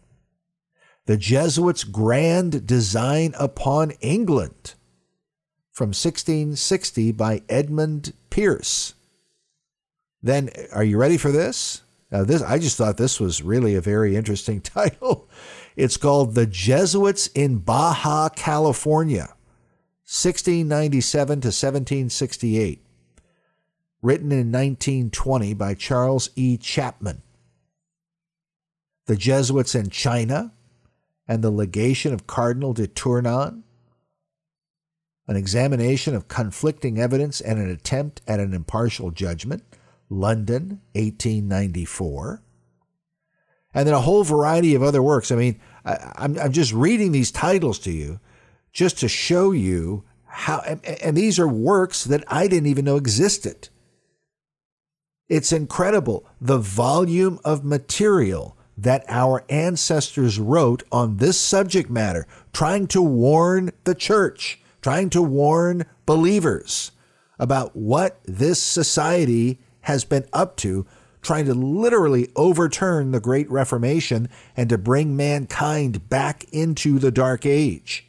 The 1.05 1.17
Jesuits' 1.17 1.85
Grand 1.85 2.67
Design 2.67 3.33
upon 3.39 3.93
England 4.01 4.75
from 5.71 5.91
1660 5.91 7.13
by 7.13 7.43
Edmund 7.49 8.13
Pierce. 8.29 8.95
Then, 10.21 10.51
are 10.73 10.83
you 10.83 10.99
ready 10.99 11.17
for 11.17 11.31
this? 11.31 11.83
This 12.11 12.43
I 12.43 12.59
just 12.59 12.77
thought 12.77 12.97
this 12.97 13.21
was 13.21 13.41
really 13.41 13.77
a 13.77 13.81
very 13.81 14.17
interesting 14.17 14.61
title. 14.79 15.29
It's 15.77 15.97
called 15.97 16.35
The 16.35 16.47
Jesuits 16.47 17.29
in 17.37 17.59
Baja 17.59 18.31
California, 18.31 19.37
1697 20.07 21.27
to 21.29 21.47
1768 21.47 22.83
written 24.03 24.33
in 24.33 24.51
1920 24.51 25.55
by 25.55 25.75
Charles 25.75 26.31
E. 26.35 26.57
Chapman. 26.57 27.23
The 29.07 29.17
Jesuits 29.17 29.75
in 29.75 29.91
China 29.91 30.53
and 31.29 31.43
the 31.43 31.51
Legation 31.51 32.13
of 32.13 32.27
Cardinal 32.27 32.73
de 32.73 32.87
Tournon, 32.87 33.63
an 35.29 35.37
examination 35.37 36.15
of 36.15 36.29
conflicting 36.29 36.99
evidence 36.99 37.41
and 37.41 37.59
an 37.59 37.71
attempt 37.71 38.21
at 38.27 38.41
an 38.41 38.55
impartial 38.55 39.11
judgment, 39.11 39.65
London, 40.09 40.81
1894. 40.95 42.43
And 43.75 43.87
then 43.87 43.95
a 43.95 44.01
whole 44.01 44.25
variety 44.25 44.75
of 44.75 44.83
other 44.83 45.03
works. 45.03 45.31
I 45.31 45.37
mean, 45.37 45.61
I, 45.85 46.13
I'm, 46.17 46.39
I'm 46.39 46.53
just 46.53 46.73
reading 46.73 47.13
these 47.13 47.31
titles 47.31 47.79
to 47.81 47.91
you 47.91 48.21
just 48.73 48.99
to 49.01 49.09
show 49.09 49.53
you 49.53 50.05
how, 50.25 50.61
and, 50.61 50.85
and 50.85 51.17
these 51.17 51.39
are 51.39 51.49
works 51.49 52.05
that 52.05 52.25
I 52.29 52.47
didn't 52.47 52.69
even 52.69 52.85
know 52.85 52.97
existed. 52.97 53.69
It's 55.29 55.53
incredible 55.53 56.29
the 56.41 56.59
volume 56.59 57.41
of 57.45 57.65
material 57.65 58.57
that 58.77 59.05
our 59.09 59.45
ancestors 59.49 60.39
wrote 60.39 60.83
on 60.93 61.17
this 61.17 61.41
subject 61.41 61.89
matter, 61.89 62.27
trying 62.53 62.87
to 62.89 63.01
warn 63.01 63.73
the 63.85 63.95
church, 63.95 64.61
trying 64.83 65.11
to 65.11 65.23
warn 65.23 65.87
believers 66.05 66.93
about 67.39 67.75
what 67.75 68.21
this 68.25 68.61
society 68.61 69.59
has 69.83 70.05
been 70.05 70.27
up 70.33 70.57
to, 70.57 70.87
trying 71.23 71.45
to 71.47 71.55
literally 71.55 72.29
overturn 72.37 73.11
the 73.11 73.21
Great 73.21 73.51
Reformation 73.51 74.29
and 74.57 74.69
to 74.69 74.79
bring 74.79 75.17
mankind 75.17 76.09
back 76.09 76.45
into 76.53 76.99
the 76.99 77.11
Dark 77.11 77.45
Age, 77.45 78.07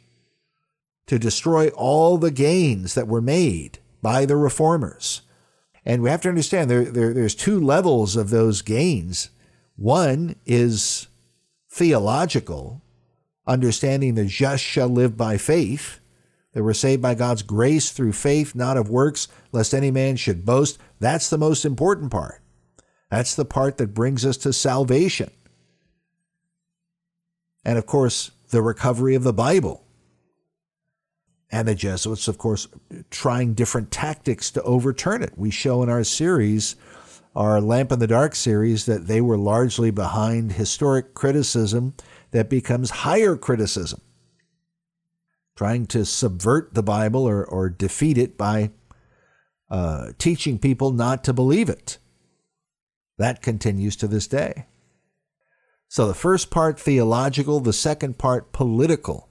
to 1.06 1.18
destroy 1.18 1.68
all 1.70 2.18
the 2.18 2.30
gains 2.30 2.94
that 2.94 3.08
were 3.08 3.22
made 3.22 3.78
by 4.02 4.24
the 4.24 4.36
reformers. 4.36 5.22
And 5.84 6.02
we 6.02 6.10
have 6.10 6.20
to 6.22 6.28
understand 6.28 6.70
there, 6.70 6.84
there, 6.84 7.14
there's 7.14 7.34
two 7.34 7.58
levels 7.58 8.14
of 8.14 8.30
those 8.30 8.62
gains. 8.62 9.30
One 9.78 10.34
is 10.44 11.06
theological, 11.70 12.82
understanding 13.46 14.16
the 14.16 14.24
just 14.24 14.64
shall 14.64 14.88
live 14.88 15.16
by 15.16 15.38
faith, 15.38 16.00
that 16.52 16.64
we're 16.64 16.72
saved 16.72 17.00
by 17.00 17.14
God's 17.14 17.42
grace 17.42 17.92
through 17.92 18.14
faith, 18.14 18.56
not 18.56 18.76
of 18.76 18.90
works, 18.90 19.28
lest 19.52 19.72
any 19.72 19.92
man 19.92 20.16
should 20.16 20.44
boast. 20.44 20.78
That's 20.98 21.30
the 21.30 21.38
most 21.38 21.64
important 21.64 22.10
part. 22.10 22.42
That's 23.08 23.36
the 23.36 23.44
part 23.44 23.78
that 23.78 23.94
brings 23.94 24.26
us 24.26 24.36
to 24.38 24.52
salvation. 24.52 25.30
And 27.64 27.78
of 27.78 27.86
course, 27.86 28.32
the 28.50 28.62
recovery 28.62 29.14
of 29.14 29.22
the 29.22 29.32
Bible 29.32 29.84
and 31.52 31.68
the 31.68 31.76
Jesuits, 31.76 32.26
of 32.26 32.36
course, 32.36 32.66
trying 33.10 33.54
different 33.54 33.92
tactics 33.92 34.50
to 34.50 34.62
overturn 34.62 35.22
it. 35.22 35.34
We 35.36 35.50
show 35.50 35.84
in 35.84 35.88
our 35.88 36.02
series, 36.02 36.74
our 37.38 37.60
Lamp 37.60 37.92
in 37.92 38.00
the 38.00 38.08
Dark 38.08 38.34
series, 38.34 38.86
that 38.86 39.06
they 39.06 39.20
were 39.20 39.38
largely 39.38 39.92
behind 39.92 40.52
historic 40.52 41.14
criticism 41.14 41.94
that 42.32 42.50
becomes 42.50 42.90
higher 42.90 43.36
criticism, 43.36 44.00
trying 45.56 45.86
to 45.86 46.04
subvert 46.04 46.74
the 46.74 46.82
Bible 46.82 47.28
or, 47.28 47.44
or 47.44 47.70
defeat 47.70 48.18
it 48.18 48.36
by 48.36 48.72
uh, 49.70 50.08
teaching 50.18 50.58
people 50.58 50.90
not 50.90 51.22
to 51.22 51.32
believe 51.32 51.68
it. 51.68 51.98
That 53.18 53.40
continues 53.40 53.94
to 53.96 54.08
this 54.08 54.26
day. 54.26 54.66
So 55.86 56.08
the 56.08 56.14
first 56.14 56.50
part 56.50 56.80
theological, 56.80 57.60
the 57.60 57.72
second 57.72 58.18
part 58.18 58.50
political. 58.50 59.28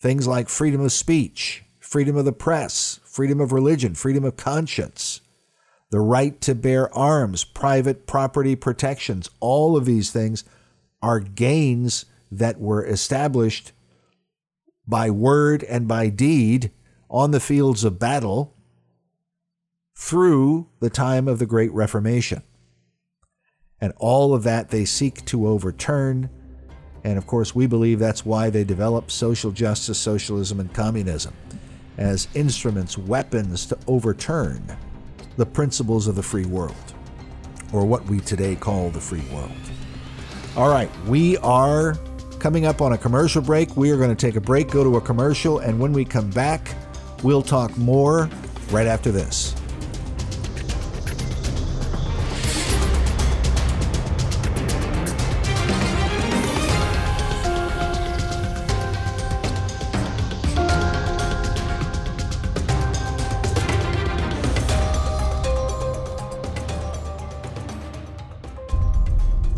Things 0.00 0.26
like 0.26 0.48
freedom 0.48 0.80
of 0.80 0.90
speech, 0.90 1.62
freedom 1.78 2.16
of 2.16 2.24
the 2.24 2.32
press, 2.32 2.98
freedom 3.04 3.40
of 3.40 3.52
religion, 3.52 3.94
freedom 3.94 4.24
of 4.24 4.36
conscience, 4.36 5.20
the 5.90 6.00
right 6.00 6.40
to 6.40 6.54
bear 6.54 6.92
arms, 6.96 7.44
private 7.44 8.06
property 8.06 8.56
protections, 8.56 9.30
all 9.40 9.76
of 9.76 9.84
these 9.84 10.10
things 10.10 10.44
are 11.02 11.20
gains 11.20 12.06
that 12.30 12.58
were 12.60 12.84
established 12.84 13.72
by 14.86 15.10
word 15.10 15.62
and 15.64 15.86
by 15.86 16.08
deed 16.08 16.70
on 17.08 17.30
the 17.30 17.40
fields 17.40 17.84
of 17.84 17.98
battle 17.98 18.54
through 19.96 20.68
the 20.80 20.90
time 20.90 21.28
of 21.28 21.38
the 21.38 21.46
Great 21.46 21.72
Reformation. 21.72 22.42
And 23.80 23.92
all 23.98 24.34
of 24.34 24.42
that 24.42 24.70
they 24.70 24.84
seek 24.84 25.24
to 25.26 25.46
overturn 25.46 26.30
and 27.06 27.18
of 27.18 27.26
course, 27.28 27.54
we 27.54 27.68
believe 27.68 28.00
that's 28.00 28.26
why 28.26 28.50
they 28.50 28.64
developed 28.64 29.12
social 29.12 29.52
justice, 29.52 29.96
socialism, 29.96 30.58
and 30.58 30.74
communism 30.74 31.32
as 31.98 32.26
instruments, 32.34 32.98
weapons 32.98 33.64
to 33.66 33.78
overturn 33.86 34.76
the 35.36 35.46
principles 35.46 36.06
of 36.06 36.14
the 36.14 36.22
free 36.22 36.46
world, 36.46 36.74
or 37.72 37.84
what 37.84 38.04
we 38.06 38.20
today 38.20 38.56
call 38.56 38.90
the 38.90 39.00
free 39.00 39.24
world. 39.32 39.50
All 40.56 40.68
right, 40.68 40.90
we 41.06 41.36
are 41.38 41.96
coming 42.38 42.66
up 42.66 42.80
on 42.80 42.92
a 42.92 42.98
commercial 42.98 43.42
break. 43.42 43.76
We 43.76 43.90
are 43.90 43.96
going 43.96 44.14
to 44.14 44.16
take 44.16 44.36
a 44.36 44.40
break, 44.40 44.70
go 44.70 44.84
to 44.84 44.96
a 44.96 45.00
commercial, 45.00 45.58
and 45.58 45.78
when 45.78 45.92
we 45.92 46.04
come 46.04 46.30
back, 46.30 46.74
we'll 47.22 47.42
talk 47.42 47.76
more 47.76 48.30
right 48.70 48.86
after 48.86 49.10
this. 49.10 49.54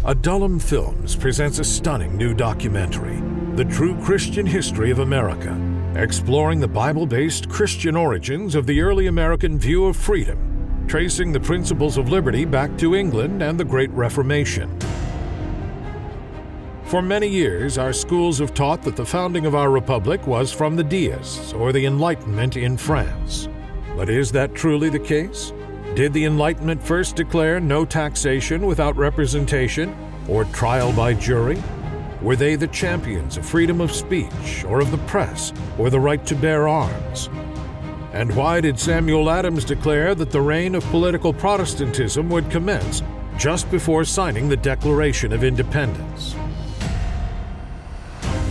Adullam 0.09 0.59
Films 0.59 1.15
presents 1.15 1.59
a 1.59 1.65
stunning 1.65 2.17
new 2.17 2.33
documentary, 2.33 3.21
The 3.57 3.65
True 3.67 3.95
Christian 4.03 4.47
History 4.47 4.91
of 4.91 5.01
America, 5.01 5.55
exploring 5.97 6.61
the 6.61 6.67
Bible 6.67 7.05
based 7.05 7.51
Christian 7.51 7.95
origins 7.95 8.55
of 8.55 8.65
the 8.65 8.81
early 8.81 9.09
American 9.09 9.59
view 9.59 9.85
of 9.85 9.99
freedom, 9.99 10.87
tracing 10.89 11.31
the 11.31 11.41
principles 11.41 11.99
of 11.99 12.09
liberty 12.09 12.47
back 12.47 12.75
to 12.79 12.95
England 12.95 13.43
and 13.43 13.61
the 13.61 13.67
Great 13.67 13.91
Reformation. 13.91 14.75
For 16.85 17.03
many 17.03 17.29
years, 17.29 17.77
our 17.77 17.93
schools 17.93 18.39
have 18.39 18.55
taught 18.55 18.81
that 18.85 18.97
the 18.97 19.05
founding 19.05 19.45
of 19.45 19.55
our 19.55 19.71
republic 19.71 20.27
was 20.27 20.51
from 20.51 20.75
the 20.75 20.85
Deists 20.85 21.53
or 21.53 21.71
the 21.71 21.85
Enlightenment 21.85 22.57
in 22.57 22.79
France. 22.79 23.47
But 23.95 24.09
is 24.09 24.33
that 24.33 24.55
truly 24.55 24.89
the 24.89 24.99
case? 24.99 25.53
Did 25.99 26.13
the 26.13 26.27
Enlightenment 26.27 26.81
first 26.81 27.17
declare 27.17 27.59
no 27.59 27.85
taxation 27.85 28.67
without 28.67 28.97
representation 28.97 29.97
or 30.29 30.45
trial 30.45 30.93
by 30.93 31.13
jury? 31.13 31.61
Were 32.23 32.37
they 32.37 32.55
the 32.55 32.69
champions 32.69 33.37
of 33.37 33.45
freedom 33.45 33.81
of 33.81 33.91
speech 33.91 34.65
or 34.69 34.79
of 34.81 34.93
the 34.93 35.05
press 35.09 35.53
or 35.77 35.91
the 35.91 35.99
right 35.99 36.25
to 36.27 36.37
bear 36.37 36.69
arms? 36.69 37.29
And 38.13 38.33
why 38.37 38.61
did 38.61 38.79
Samuel 38.79 39.29
Adams 39.29 39.65
declare 39.65 40.15
that 40.15 40.31
the 40.31 40.41
reign 40.41 40.77
of 40.77 40.85
political 40.85 41.33
Protestantism 41.33 42.31
would 42.31 42.49
commence 42.49 43.03
just 43.37 43.69
before 43.69 44.05
signing 44.05 44.49
the 44.49 44.57
Declaration 44.57 45.33
of 45.33 45.43
Independence? 45.43 46.37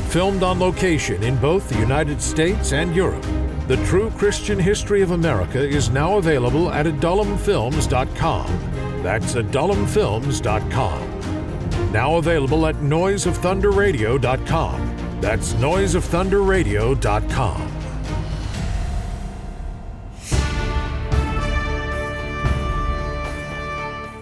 Filmed 0.10 0.44
on 0.44 0.60
location 0.60 1.24
in 1.24 1.38
both 1.38 1.70
the 1.70 1.80
United 1.80 2.22
States 2.22 2.74
and 2.74 2.94
Europe, 2.94 3.26
the 3.68 3.78
true 3.86 4.10
Christian 4.12 4.58
history 4.58 5.02
of 5.02 5.12
America 5.12 5.60
is 5.60 5.90
now 5.90 6.18
available 6.18 6.72
at 6.72 6.86
adullamfilms.com. 6.86 9.04
That's 9.04 9.36
adullamfilms.com. 9.36 11.92
Now 11.92 12.16
available 12.16 12.66
at 12.66 12.76
noiseofthunderradio.com. 12.76 15.20
That's 15.20 15.52
noiseofthunderradio.com. 15.54 17.74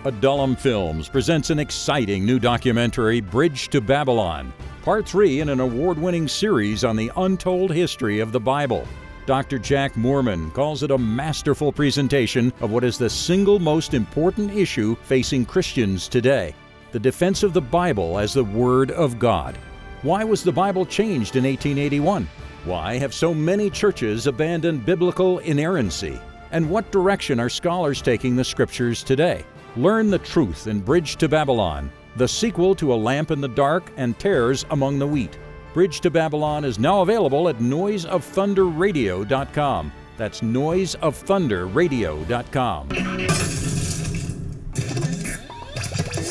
Adullam 0.05 0.55
Films 0.55 1.09
presents 1.09 1.49
an 1.49 1.59
exciting 1.59 2.25
new 2.25 2.39
documentary, 2.39 3.19
Bridge 3.21 3.69
to 3.69 3.81
Babylon, 3.81 4.53
part 4.83 5.07
three 5.07 5.39
in 5.39 5.49
an 5.49 5.59
award 5.59 5.97
winning 5.97 6.27
series 6.27 6.83
on 6.83 6.95
the 6.95 7.11
untold 7.17 7.71
history 7.71 8.19
of 8.19 8.31
the 8.31 8.39
Bible. 8.39 8.87
Dr. 9.25 9.57
Jack 9.57 9.93
Moorman 9.93 10.53
calls 10.53 10.83
it 10.83 10.91
a 10.91 10.97
masterful 10.97 11.71
presentation 11.71 12.53
of 12.61 12.69
what 12.69 12.83
is 12.83 12.99
the 12.99 13.09
single 13.09 13.57
most 13.57 13.95
important 13.95 14.51
issue 14.51 14.95
facing 15.03 15.45
Christians 15.45 16.07
today 16.07 16.53
the 16.91 16.99
defense 16.99 17.43
of 17.43 17.51
the 17.51 17.61
Bible 17.61 18.17
as 18.17 18.33
the 18.33 18.43
Word 18.43 18.89
of 18.91 19.19
God. 19.19 19.57
Why 20.01 20.23
was 20.23 20.43
the 20.43 20.51
Bible 20.51 20.85
changed 20.85 21.35
in 21.35 21.43
1881? 21.43 22.25
Why 22.63 22.97
have 22.97 23.13
so 23.13 23.33
many 23.33 23.69
churches 23.69 24.27
abandoned 24.27 24.85
biblical 24.85 25.39
inerrancy? 25.39 26.21
And 26.51 26.69
what 26.69 26.91
direction 26.91 27.37
are 27.37 27.49
scholars 27.49 28.01
taking 28.01 28.37
the 28.37 28.45
Scriptures 28.45 29.03
today? 29.03 29.43
Learn 29.75 30.09
the 30.09 30.19
truth 30.19 30.67
in 30.67 30.79
Bridge 30.79 31.17
to 31.17 31.27
Babylon, 31.27 31.91
the 32.15 32.29
sequel 32.29 32.75
to 32.75 32.93
A 32.93 32.95
Lamp 32.95 33.29
in 33.29 33.41
the 33.41 33.49
Dark 33.49 33.91
and 33.97 34.17
Tares 34.17 34.65
Among 34.69 34.97
the 34.97 35.07
Wheat. 35.07 35.37
Bridge 35.75 35.99
to 35.99 36.09
Babylon 36.09 36.63
is 36.63 36.79
now 36.79 37.01
available 37.01 37.49
at 37.49 37.57
noiseofthunderradio.com. 37.57 39.91
That's 40.15 40.39
noiseofthunderradio.com. 40.39 42.87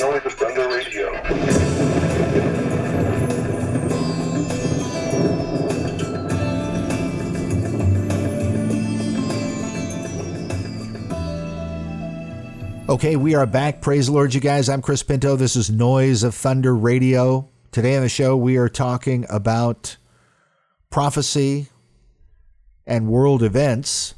Noise 0.00 0.24
of 0.24 0.33
Thunder 0.33 0.68
Radio. 0.70 1.12
Okay, 12.88 13.16
we 13.16 13.35
are 13.35 13.44
back. 13.44 13.83
Praise 13.83 14.07
the 14.07 14.12
Lord, 14.12 14.33
you 14.33 14.40
guys. 14.40 14.70
I'm 14.70 14.80
Chris 14.80 15.02
Pinto. 15.02 15.37
This 15.37 15.54
is 15.54 15.68
Noise 15.68 16.22
of 16.22 16.35
Thunder 16.35 16.74
Radio. 16.74 17.50
Today 17.74 17.96
on 17.96 18.02
the 18.02 18.08
show, 18.08 18.37
we 18.37 18.56
are 18.56 18.68
talking 18.68 19.26
about 19.28 19.96
prophecy 20.90 21.70
and 22.87 23.08
world 23.08 23.42
events. 23.42 24.14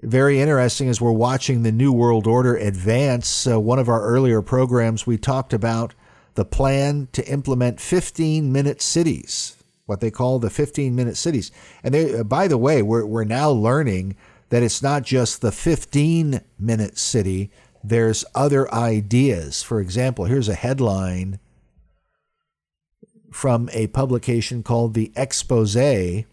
Very 0.00 0.40
interesting 0.40 0.88
as 0.88 1.02
we're 1.02 1.12
watching 1.12 1.64
the 1.64 1.70
New 1.70 1.92
World 1.92 2.26
Order 2.26 2.56
advance. 2.56 3.46
Uh, 3.46 3.60
one 3.60 3.78
of 3.78 3.90
our 3.90 4.02
earlier 4.02 4.40
programs, 4.40 5.06
we 5.06 5.18
talked 5.18 5.52
about 5.52 5.92
the 6.34 6.46
plan 6.46 7.08
to 7.12 7.22
implement 7.28 7.78
15 7.78 8.50
minute 8.50 8.80
cities, 8.80 9.62
what 9.84 10.00
they 10.00 10.10
call 10.10 10.38
the 10.38 10.48
15 10.48 10.94
minute 10.94 11.18
cities. 11.18 11.52
And 11.82 11.92
they, 11.92 12.20
uh, 12.20 12.24
by 12.24 12.48
the 12.48 12.56
way, 12.56 12.80
we're, 12.80 13.04
we're 13.04 13.24
now 13.24 13.50
learning 13.50 14.16
that 14.48 14.62
it's 14.62 14.82
not 14.82 15.02
just 15.02 15.42
the 15.42 15.52
15 15.52 16.40
minute 16.58 16.96
city, 16.96 17.50
there's 17.82 18.24
other 18.34 18.72
ideas. 18.72 19.62
For 19.62 19.78
example, 19.78 20.24
here's 20.24 20.48
a 20.48 20.54
headline 20.54 21.38
from 23.34 23.68
a 23.72 23.88
publication 23.88 24.62
called 24.62 24.94
The 24.94 25.12
Expose. 25.16 26.24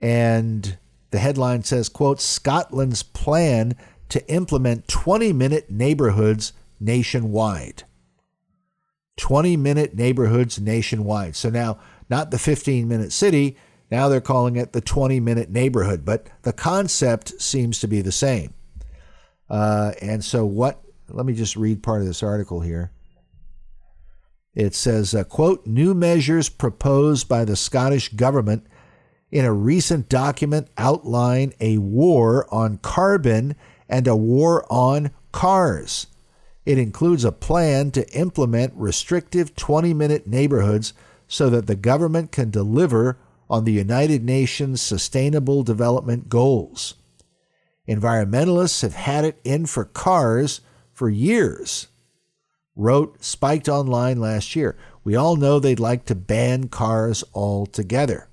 And 0.00 0.78
the 1.10 1.18
headline 1.18 1.64
says, 1.64 1.88
quote, 1.88 2.20
Scotland's 2.20 3.02
plan 3.02 3.74
to 4.08 4.24
implement 4.30 4.86
20 4.86 5.32
minute 5.32 5.68
neighborhoods 5.68 6.52
nationwide. 6.78 7.82
20 9.16 9.56
minute 9.56 9.96
neighborhoods 9.96 10.60
nationwide. 10.60 11.34
So 11.34 11.50
now, 11.50 11.80
not 12.08 12.30
the 12.30 12.38
15 12.38 12.86
minute 12.86 13.12
city, 13.12 13.56
now 13.90 14.08
they're 14.08 14.20
calling 14.20 14.54
it 14.54 14.72
the 14.72 14.80
20 14.80 15.18
minute 15.18 15.50
neighborhood, 15.50 16.04
but 16.04 16.28
the 16.42 16.52
concept 16.52 17.42
seems 17.42 17.80
to 17.80 17.88
be 17.88 18.00
the 18.00 18.12
same. 18.12 18.54
Uh, 19.50 19.90
and 20.00 20.24
so, 20.24 20.46
what, 20.46 20.84
let 21.08 21.26
me 21.26 21.34
just 21.34 21.56
read 21.56 21.82
part 21.82 22.00
of 22.00 22.06
this 22.06 22.22
article 22.22 22.60
here. 22.60 22.92
It 24.56 24.74
says, 24.74 25.14
uh, 25.14 25.22
quote, 25.24 25.66
new 25.66 25.92
measures 25.92 26.48
proposed 26.48 27.28
by 27.28 27.44
the 27.44 27.56
Scottish 27.56 28.08
government 28.08 28.66
in 29.30 29.44
a 29.44 29.52
recent 29.52 30.08
document 30.08 30.68
outline 30.78 31.52
a 31.60 31.76
war 31.76 32.52
on 32.52 32.78
carbon 32.78 33.54
and 33.86 34.08
a 34.08 34.16
war 34.16 34.64
on 34.72 35.10
cars. 35.30 36.06
It 36.64 36.78
includes 36.78 37.22
a 37.22 37.32
plan 37.32 37.90
to 37.92 38.08
implement 38.18 38.72
restrictive 38.74 39.54
20 39.56 39.92
minute 39.92 40.26
neighborhoods 40.26 40.94
so 41.28 41.50
that 41.50 41.66
the 41.66 41.76
government 41.76 42.32
can 42.32 42.50
deliver 42.50 43.18
on 43.50 43.64
the 43.64 43.72
United 43.72 44.24
Nations 44.24 44.80
Sustainable 44.80 45.64
Development 45.64 46.30
Goals. 46.30 46.94
Environmentalists 47.86 48.80
have 48.80 48.94
had 48.94 49.26
it 49.26 49.38
in 49.44 49.66
for 49.66 49.84
cars 49.84 50.62
for 50.94 51.10
years 51.10 51.88
wrote 52.76 53.24
Spiked 53.24 53.68
Online 53.68 54.20
last 54.20 54.54
year. 54.54 54.76
We 55.02 55.16
all 55.16 55.36
know 55.36 55.58
they'd 55.58 55.80
like 55.80 56.04
to 56.06 56.14
ban 56.14 56.68
cars 56.68 57.24
altogether. 57.34 58.28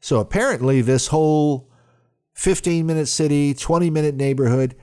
So 0.00 0.18
apparently, 0.18 0.80
this 0.80 1.08
whole 1.08 1.68
15 2.34 2.86
minute 2.86 3.06
city, 3.06 3.54
20 3.54 3.90
minute 3.90 4.16
neighborhood, 4.16 4.74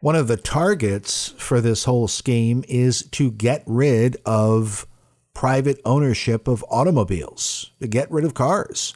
one 0.00 0.16
of 0.16 0.26
the 0.26 0.36
targets 0.36 1.28
for 1.38 1.60
this 1.60 1.84
whole 1.84 2.08
scheme 2.08 2.64
is 2.68 3.04
to 3.12 3.30
get 3.30 3.62
rid 3.66 4.16
of 4.26 4.86
private 5.32 5.80
ownership 5.84 6.48
of 6.48 6.64
automobiles, 6.68 7.70
to 7.80 7.86
get 7.86 8.10
rid 8.10 8.24
of 8.24 8.34
cars. 8.34 8.94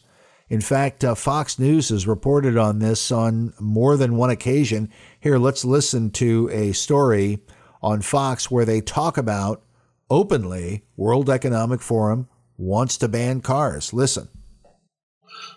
In 0.49 0.61
fact, 0.61 1.05
uh, 1.05 1.15
Fox 1.15 1.59
News 1.59 1.89
has 1.89 2.07
reported 2.07 2.57
on 2.57 2.79
this 2.79 3.11
on 3.11 3.53
more 3.59 3.97
than 3.97 4.17
one 4.17 4.31
occasion. 4.31 4.91
Here, 5.19 5.39
let's 5.39 5.65
listen 5.65 6.11
to 6.13 6.49
a 6.53 6.73
story 6.73 7.41
on 7.87 8.03
Fox 8.03 8.51
where 8.51 8.65
they 8.65 8.81
talk 8.81 9.17
about 9.17 9.63
openly 10.11 10.83
World 10.97 11.31
Economic 11.31 11.81
Forum 11.81 12.29
wants 12.59 12.97
to 12.99 13.07
ban 13.07 13.41
cars. 13.41 13.93
Listen. 13.93 14.29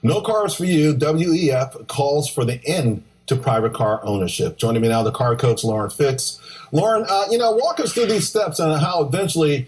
No 0.03 0.21
Cars 0.21 0.53
for 0.53 0.65
You, 0.65 0.93
WEF, 0.93 1.87
calls 1.87 2.29
for 2.29 2.45
the 2.45 2.63
end 2.67 3.03
to 3.25 3.35
private 3.35 3.73
car 3.73 3.99
ownership. 4.05 4.57
Joining 4.57 4.81
me 4.81 4.89
now, 4.89 5.01
the 5.01 5.11
car 5.11 5.35
coach, 5.35 5.63
Lauren 5.63 5.89
Fix. 5.89 6.39
Lauren, 6.71 7.03
uh, 7.09 7.25
you 7.31 7.37
know, 7.39 7.51
walk 7.51 7.79
us 7.79 7.93
through 7.93 8.05
these 8.05 8.29
steps 8.29 8.59
and 8.59 8.79
how 8.79 9.03
eventually 9.03 9.67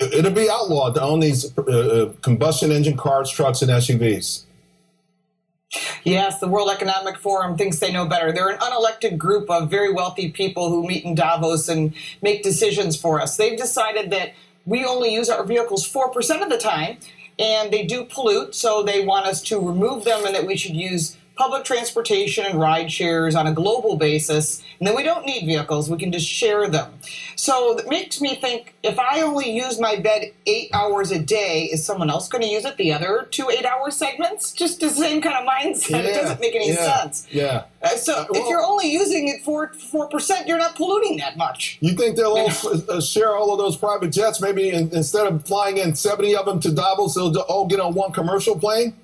it'll 0.00 0.32
be 0.32 0.48
outlawed 0.48 0.94
to 0.94 1.02
own 1.02 1.20
these 1.20 1.56
uh, 1.58 1.62
uh 1.62 2.12
combustion 2.22 2.72
engine 2.72 2.96
cars, 2.96 3.30
trucks, 3.30 3.60
and 3.60 3.70
SUVs. 3.70 4.44
Yes, 6.04 6.38
the 6.38 6.48
World 6.48 6.70
Economic 6.70 7.18
Forum 7.18 7.56
thinks 7.56 7.78
they 7.78 7.92
know 7.92 8.06
better. 8.06 8.32
They're 8.32 8.48
an 8.48 8.58
unelected 8.58 9.18
group 9.18 9.50
of 9.50 9.70
very 9.70 9.92
wealthy 9.92 10.30
people 10.30 10.70
who 10.70 10.86
meet 10.86 11.04
in 11.04 11.14
Davos 11.14 11.68
and 11.68 11.94
make 12.22 12.42
decisions 12.42 12.98
for 12.98 13.20
us. 13.20 13.36
They've 13.36 13.58
decided 13.58 14.10
that 14.10 14.32
we 14.64 14.84
only 14.84 15.12
use 15.12 15.28
our 15.28 15.44
vehicles 15.44 15.90
4% 15.90 16.42
of 16.42 16.48
the 16.48 16.58
time, 16.58 16.98
and 17.38 17.72
they 17.72 17.84
do 17.84 18.04
pollute, 18.04 18.54
so 18.54 18.82
they 18.82 19.04
want 19.04 19.26
us 19.26 19.42
to 19.42 19.58
remove 19.58 20.04
them 20.04 20.24
and 20.24 20.34
that 20.34 20.46
we 20.46 20.56
should 20.56 20.74
use 20.74 21.16
public 21.38 21.64
transportation 21.64 22.44
and 22.44 22.58
ride 22.58 22.90
shares 22.90 23.36
on 23.36 23.46
a 23.46 23.52
global 23.52 23.96
basis, 23.96 24.62
and 24.80 24.88
then 24.88 24.96
we 24.96 25.04
don't 25.04 25.24
need 25.24 25.46
vehicles, 25.46 25.88
we 25.88 25.96
can 25.96 26.10
just 26.10 26.26
share 26.26 26.68
them. 26.68 26.92
So 27.36 27.78
it 27.78 27.88
makes 27.88 28.20
me 28.20 28.34
think 28.34 28.74
if 28.82 28.98
I 28.98 29.22
only 29.22 29.48
use 29.48 29.78
my 29.78 29.96
bed 29.96 30.32
eight 30.46 30.68
hours 30.74 31.12
a 31.12 31.18
day, 31.18 31.64
is 31.72 31.84
someone 31.84 32.10
else 32.10 32.28
going 32.28 32.42
to 32.42 32.48
use 32.48 32.64
it 32.64 32.76
the 32.76 32.92
other 32.92 33.28
two 33.30 33.48
eight 33.50 33.64
hour 33.64 33.92
segments? 33.92 34.52
Just 34.52 34.80
the 34.80 34.90
same 34.90 35.22
kind 35.22 35.36
of 35.36 35.48
mindset. 35.48 35.90
Yeah, 35.90 35.98
it 35.98 36.14
doesn't 36.14 36.40
make 36.40 36.56
any 36.56 36.70
yeah, 36.70 37.00
sense. 37.00 37.26
Yeah. 37.30 37.64
Uh, 37.80 37.90
so 37.90 38.14
Uh, 38.18 38.26
if 38.30 38.48
you're 38.48 38.64
only 38.64 38.90
using 38.90 39.28
it 39.28 39.44
for 39.44 39.68
four 39.68 40.08
percent, 40.08 40.48
you're 40.48 40.58
not 40.58 40.74
polluting 40.74 41.18
that 41.18 41.36
much. 41.36 41.78
You 41.80 41.92
think 41.92 42.16
they'll 42.16 42.36
all 42.36 42.50
uh, 42.88 43.00
share 43.00 43.36
all 43.36 43.52
of 43.52 43.58
those 43.58 43.76
private 43.76 44.10
jets? 44.10 44.40
Maybe 44.40 44.70
in, 44.70 44.90
instead 44.92 45.28
of 45.28 45.46
flying 45.46 45.78
in 45.78 45.94
70 45.94 46.34
of 46.34 46.46
them 46.46 46.58
to 46.60 46.72
Davos, 46.72 47.14
they'll 47.14 47.36
all 47.48 47.66
get 47.66 47.78
on 47.78 47.94
one 47.94 48.10
commercial 48.10 48.58
plane? 48.58 48.94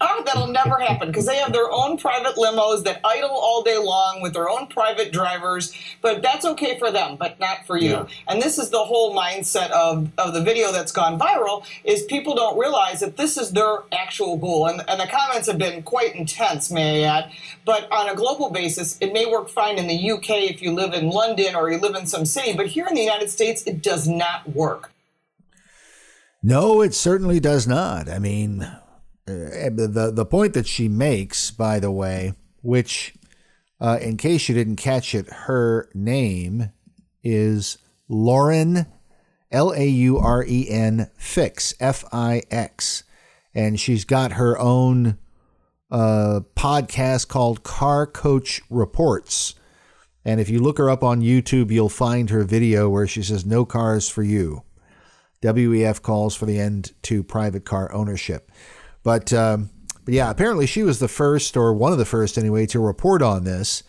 Oh, 0.00 0.22
that'll 0.26 0.48
never 0.48 0.78
happen 0.78 1.08
because 1.08 1.24
they 1.24 1.36
have 1.36 1.52
their 1.52 1.70
own 1.70 1.96
private 1.96 2.36
limos 2.36 2.84
that 2.84 3.00
idle 3.02 3.30
all 3.30 3.62
day 3.62 3.78
long 3.78 4.20
with 4.20 4.34
their 4.34 4.48
own 4.48 4.66
private 4.66 5.10
drivers. 5.10 5.72
But 6.02 6.22
that's 6.22 6.44
okay 6.44 6.78
for 6.78 6.90
them, 6.90 7.16
but 7.16 7.40
not 7.40 7.66
for 7.66 7.78
you. 7.78 7.90
Yeah. 7.90 8.06
And 8.28 8.42
this 8.42 8.58
is 8.58 8.68
the 8.70 8.84
whole 8.84 9.16
mindset 9.16 9.70
of, 9.70 10.10
of 10.18 10.34
the 10.34 10.42
video 10.42 10.70
that's 10.70 10.92
gone 10.92 11.18
viral 11.18 11.66
is 11.84 12.02
people 12.04 12.34
don't 12.34 12.58
realize 12.58 13.00
that 13.00 13.16
this 13.16 13.38
is 13.38 13.52
their 13.52 13.78
actual 13.90 14.36
goal. 14.36 14.66
And, 14.66 14.82
and 14.86 15.00
the 15.00 15.06
comments 15.06 15.46
have 15.48 15.58
been 15.58 15.82
quite 15.82 16.14
intense, 16.14 16.70
may 16.70 17.04
I 17.04 17.18
add. 17.18 17.32
But 17.64 17.90
on 17.90 18.08
a 18.10 18.14
global 18.14 18.50
basis, 18.50 18.98
it 19.00 19.14
may 19.14 19.24
work 19.24 19.48
fine 19.48 19.78
in 19.78 19.86
the 19.86 20.10
UK 20.10 20.30
if 20.50 20.60
you 20.60 20.72
live 20.72 20.92
in 20.92 21.08
London 21.08 21.54
or 21.54 21.70
you 21.70 21.78
live 21.78 21.94
in 21.94 22.06
some 22.06 22.26
city. 22.26 22.54
But 22.54 22.66
here 22.66 22.86
in 22.86 22.94
the 22.94 23.02
United 23.02 23.30
States, 23.30 23.62
it 23.66 23.82
does 23.82 24.06
not 24.06 24.54
work. 24.54 24.92
No, 26.42 26.82
it 26.82 26.94
certainly 26.94 27.40
does 27.40 27.66
not. 27.66 28.08
I 28.08 28.18
mean, 28.18 28.64
the 29.26 30.12
the 30.14 30.26
point 30.26 30.54
that 30.54 30.66
she 30.66 30.88
makes, 30.88 31.50
by 31.50 31.80
the 31.80 31.90
way, 31.90 32.34
which, 32.62 33.14
uh, 33.80 33.98
in 34.00 34.16
case 34.16 34.48
you 34.48 34.54
didn't 34.54 34.76
catch 34.76 35.14
it, 35.14 35.28
her 35.28 35.88
name 35.94 36.70
is 37.22 37.78
Lauren, 38.08 38.86
L 39.50 39.72
A 39.72 39.86
U 39.86 40.18
R 40.18 40.44
E 40.46 40.68
N 40.70 41.10
Fix, 41.16 41.74
F 41.80 42.04
I 42.12 42.42
X, 42.50 43.04
and 43.54 43.80
she's 43.80 44.04
got 44.04 44.32
her 44.32 44.58
own 44.58 45.18
uh, 45.90 46.40
podcast 46.54 47.28
called 47.28 47.62
Car 47.62 48.06
Coach 48.06 48.60
Reports. 48.70 49.54
And 50.24 50.40
if 50.40 50.48
you 50.48 50.58
look 50.58 50.78
her 50.78 50.90
up 50.90 51.04
on 51.04 51.20
YouTube, 51.20 51.70
you'll 51.70 51.88
find 51.88 52.30
her 52.30 52.42
video 52.42 52.88
where 52.88 53.06
she 53.06 53.22
says, 53.22 53.46
No 53.46 53.64
cars 53.64 54.08
for 54.08 54.22
you. 54.22 54.62
WEF 55.42 56.02
calls 56.02 56.34
for 56.34 56.46
the 56.46 56.58
end 56.58 56.92
to 57.02 57.22
private 57.22 57.64
car 57.64 57.92
ownership. 57.92 58.45
But, 59.06 59.32
um, 59.32 59.70
but 60.04 60.14
yeah, 60.14 60.30
apparently 60.30 60.66
she 60.66 60.82
was 60.82 60.98
the 60.98 61.06
first, 61.06 61.56
or 61.56 61.72
one 61.72 61.92
of 61.92 61.98
the 61.98 62.04
first 62.04 62.36
anyway, 62.36 62.66
to 62.66 62.80
report 62.80 63.22
on 63.22 63.44
this. 63.44 63.84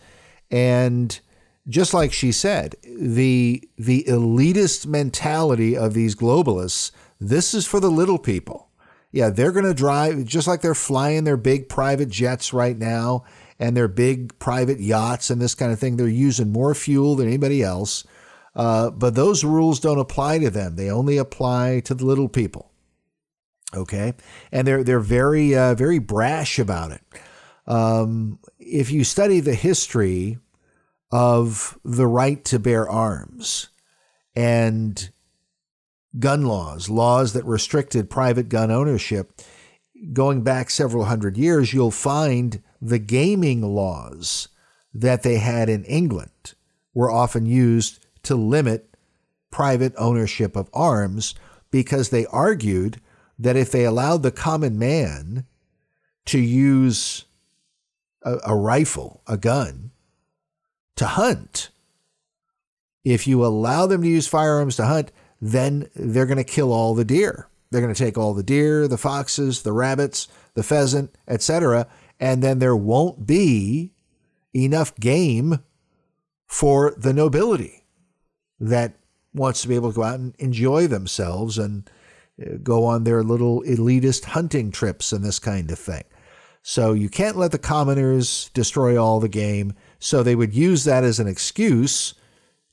And 0.48 1.18
just 1.66 1.92
like 1.92 2.12
she 2.12 2.30
said, 2.30 2.76
the 2.84 3.68
the 3.76 4.04
elitist 4.04 4.86
mentality 4.86 5.76
of 5.76 5.92
these 5.92 6.14
globalists, 6.14 6.92
this 7.20 7.52
is 7.52 7.66
for 7.66 7.80
the 7.80 7.90
little 7.90 8.20
people. 8.20 8.68
Yeah, 9.10 9.30
they're 9.30 9.50
going 9.50 9.64
to 9.64 9.74
drive 9.74 10.24
just 10.24 10.46
like 10.46 10.60
they're 10.60 10.72
flying 10.72 11.24
their 11.24 11.36
big 11.36 11.68
private 11.68 12.10
jets 12.10 12.52
right 12.52 12.78
now 12.78 13.24
and 13.58 13.76
their 13.76 13.88
big 13.88 14.38
private 14.38 14.78
yachts 14.78 15.30
and 15.30 15.42
this 15.42 15.56
kind 15.56 15.72
of 15.72 15.80
thing. 15.80 15.96
They're 15.96 16.06
using 16.06 16.52
more 16.52 16.76
fuel 16.76 17.16
than 17.16 17.26
anybody 17.26 17.60
else. 17.60 18.06
Uh, 18.54 18.90
but 18.90 19.16
those 19.16 19.42
rules 19.42 19.80
don't 19.80 19.98
apply 19.98 20.38
to 20.38 20.50
them. 20.50 20.76
They 20.76 20.92
only 20.92 21.16
apply 21.16 21.80
to 21.86 21.94
the 21.94 22.06
little 22.06 22.28
people. 22.28 22.67
Okay, 23.74 24.14
and 24.50 24.66
they're 24.66 24.82
they're 24.82 25.00
very 25.00 25.54
uh, 25.54 25.74
very 25.74 25.98
brash 25.98 26.58
about 26.58 26.90
it. 26.90 27.02
Um, 27.66 28.38
if 28.58 28.90
you 28.90 29.04
study 29.04 29.40
the 29.40 29.54
history 29.54 30.38
of 31.10 31.78
the 31.84 32.06
right 32.06 32.42
to 32.46 32.58
bear 32.58 32.88
arms 32.88 33.68
and 34.34 35.10
gun 36.18 36.46
laws, 36.46 36.88
laws 36.88 37.34
that 37.34 37.44
restricted 37.44 38.08
private 38.08 38.48
gun 38.48 38.70
ownership, 38.70 39.32
going 40.14 40.42
back 40.42 40.70
several 40.70 41.04
hundred 41.04 41.36
years, 41.36 41.74
you'll 41.74 41.90
find 41.90 42.62
the 42.80 42.98
gaming 42.98 43.62
laws 43.62 44.48
that 44.94 45.22
they 45.22 45.36
had 45.36 45.68
in 45.68 45.84
England 45.84 46.54
were 46.94 47.10
often 47.10 47.44
used 47.46 48.04
to 48.22 48.34
limit 48.34 48.94
private 49.50 49.92
ownership 49.98 50.56
of 50.56 50.70
arms 50.72 51.34
because 51.70 52.08
they 52.08 52.26
argued 52.26 53.00
that 53.38 53.56
if 53.56 53.70
they 53.70 53.84
allowed 53.84 54.22
the 54.22 54.30
common 54.30 54.78
man 54.78 55.46
to 56.26 56.38
use 56.38 57.24
a, 58.22 58.38
a 58.46 58.56
rifle, 58.56 59.22
a 59.26 59.36
gun, 59.36 59.90
to 60.96 61.06
hunt, 61.06 61.70
if 63.04 63.26
you 63.26 63.44
allow 63.44 63.86
them 63.86 64.02
to 64.02 64.08
use 64.08 64.26
firearms 64.26 64.76
to 64.76 64.86
hunt, 64.86 65.12
then 65.40 65.88
they're 65.94 66.26
going 66.26 66.38
to 66.38 66.44
kill 66.44 66.72
all 66.72 66.94
the 66.94 67.04
deer. 67.04 67.48
They're 67.70 67.80
going 67.80 67.94
to 67.94 68.04
take 68.04 68.18
all 68.18 68.34
the 68.34 68.42
deer, 68.42 68.88
the 68.88 68.98
foxes, 68.98 69.62
the 69.62 69.72
rabbits, 69.72 70.28
the 70.54 70.62
pheasant, 70.62 71.14
etc., 71.26 71.86
and 72.20 72.42
then 72.42 72.58
there 72.58 72.74
won't 72.74 73.26
be 73.26 73.92
enough 74.52 74.94
game 74.96 75.60
for 76.46 76.94
the 76.96 77.12
nobility 77.12 77.84
that 78.58 78.94
wants 79.32 79.62
to 79.62 79.68
be 79.68 79.76
able 79.76 79.92
to 79.92 79.96
go 79.96 80.02
out 80.02 80.18
and 80.18 80.34
enjoy 80.38 80.88
themselves 80.88 81.58
and 81.58 81.88
go 82.62 82.84
on 82.84 83.04
their 83.04 83.22
little 83.22 83.62
elitist 83.62 84.26
hunting 84.26 84.70
trips 84.70 85.12
and 85.12 85.24
this 85.24 85.38
kind 85.38 85.70
of 85.70 85.78
thing. 85.78 86.04
So 86.62 86.92
you 86.92 87.08
can't 87.08 87.36
let 87.36 87.52
the 87.52 87.58
commoners 87.58 88.50
destroy 88.52 89.00
all 89.00 89.20
the 89.20 89.28
game. 89.28 89.74
So 89.98 90.22
they 90.22 90.34
would 90.34 90.54
use 90.54 90.84
that 90.84 91.04
as 91.04 91.18
an 91.18 91.26
excuse 91.26 92.14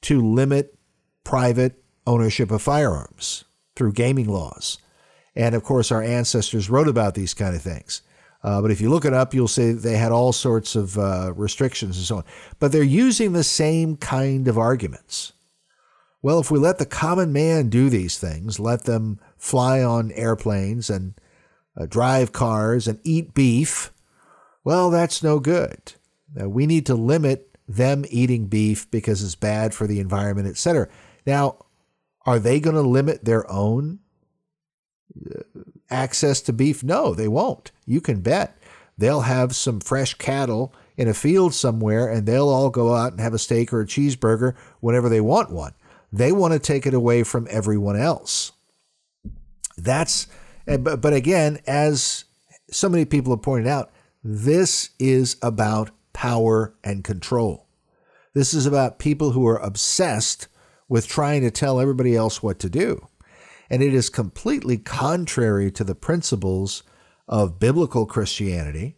to 0.02 0.22
limit 0.22 0.78
private 1.24 1.84
ownership 2.06 2.52
of 2.52 2.62
firearms 2.62 3.46
through 3.76 3.94
gaming 3.94 4.28
laws. 4.28 4.78
And 5.36 5.56
of 5.56 5.64
course, 5.64 5.92
our 5.92 6.02
ancestors 6.04 6.70
wrote 6.70 6.88
about 6.88 7.16
these 7.16 7.34
kind 7.34 7.56
of 7.56 7.62
things. 7.62 8.02
Uh, 8.44 8.62
but 8.62 8.70
if 8.70 8.80
you 8.80 8.90
look 8.90 9.06
it 9.06 9.14
up, 9.14 9.34
you'll 9.34 9.48
see 9.48 9.72
they 9.72 9.98
had 9.98 10.12
all 10.12 10.32
sorts 10.32 10.76
of 10.76 10.98
uh, 11.00 11.34
restrictions 11.36 11.98
and 11.98 12.06
so 12.06 12.18
on. 12.18 12.24
But 12.60 12.72
they're 12.72 12.84
using 12.84 13.34
the 13.34 13.44
same 13.44 13.98
kind 13.98 14.48
of 14.48 14.58
arguments. 14.58 15.34
Well, 16.22 16.40
if 16.40 16.52
we 16.52 16.60
let 16.60 16.78
the 16.78 16.86
common 16.86 17.34
man 17.34 17.70
do 17.70 17.90
these 17.90 18.20
things, 18.20 18.60
let 18.60 18.84
them 18.84 19.20
fly 19.38 19.84
on 19.84 20.12
airplanes 20.12 20.90
and 20.90 21.14
uh, 21.78 21.86
drive 21.86 22.32
cars 22.32 22.88
and 22.88 23.00
eat 23.04 23.34
beef, 23.34 23.92
well, 24.64 24.90
that's 24.90 25.22
no 25.22 25.40
good. 25.40 25.94
We 26.36 26.66
need 26.66 26.86
to 26.88 26.96
limit 26.96 27.58
them 27.68 28.06
eating 28.10 28.48
beef 28.48 28.90
because 28.92 29.24
it's 29.24 29.36
bad 29.36 29.74
for 29.74 29.88
the 29.88 30.00
environment, 30.00 30.48
etc. 30.48 30.88
Now, 31.26 31.66
are 32.26 32.40
they 32.40 32.60
going 32.60 32.76
to 32.76 32.82
limit 32.82 33.26
their 33.26 33.50
own 33.50 34.00
uh, 35.30 35.42
access 35.90 36.42
to 36.42 36.54
beef? 36.54 36.84
No, 36.84 37.14
they 37.14 37.28
won't. 37.28 37.72
You 37.86 38.02
can 38.02 38.22
bet. 38.22 38.58
They'll 38.98 39.22
have 39.22 39.56
some 39.56 39.80
fresh 39.80 40.14
cattle 40.16 40.74
in 40.98 41.08
a 41.08 41.14
field 41.14 41.54
somewhere 41.54 42.08
and 42.08 42.26
they'll 42.26 42.50
all 42.50 42.70
go 42.70 42.94
out 42.94 43.12
and 43.12 43.22
have 43.22 43.34
a 43.34 43.40
steak 43.40 43.74
or 43.74 43.82
a 43.82 43.86
cheeseburger 43.86 44.56
whenever 44.80 45.10
they 45.10 45.22
want 45.22 45.52
one. 45.52 45.74
They 46.12 46.32
want 46.32 46.54
to 46.54 46.60
take 46.60 46.86
it 46.86 46.94
away 46.94 47.24
from 47.24 47.48
everyone 47.50 47.98
else. 47.98 48.54
That's, 49.78 50.28
but, 50.66 51.02
but 51.02 51.14
again, 51.14 51.60
as 51.68 52.26
so 52.72 52.90
many 52.90 53.06
people 53.06 53.34
have 53.34 53.42
pointed 53.42 53.68
out, 53.68 53.92
this 54.24 54.90
is 55.00 55.38
about 55.42 55.92
power 56.14 56.74
and 56.84 57.04
control. 57.04 57.68
This 58.34 58.54
is 58.54 58.66
about 58.66 59.00
people 59.00 59.32
who 59.32 59.48
are 59.48 59.58
obsessed 59.58 60.48
with 60.90 61.08
trying 61.08 61.42
to 61.42 61.52
tell 61.52 61.80
everybody 61.80 62.16
else 62.16 62.44
what 62.44 62.60
to 62.60 62.70
do. 62.70 63.08
And 63.70 63.82
it 63.82 63.94
is 63.94 64.10
completely 64.10 64.78
contrary 64.78 65.72
to 65.72 65.84
the 65.84 65.96
principles 65.96 66.84
of 67.28 67.60
biblical 67.60 68.06
Christianity, 68.06 68.98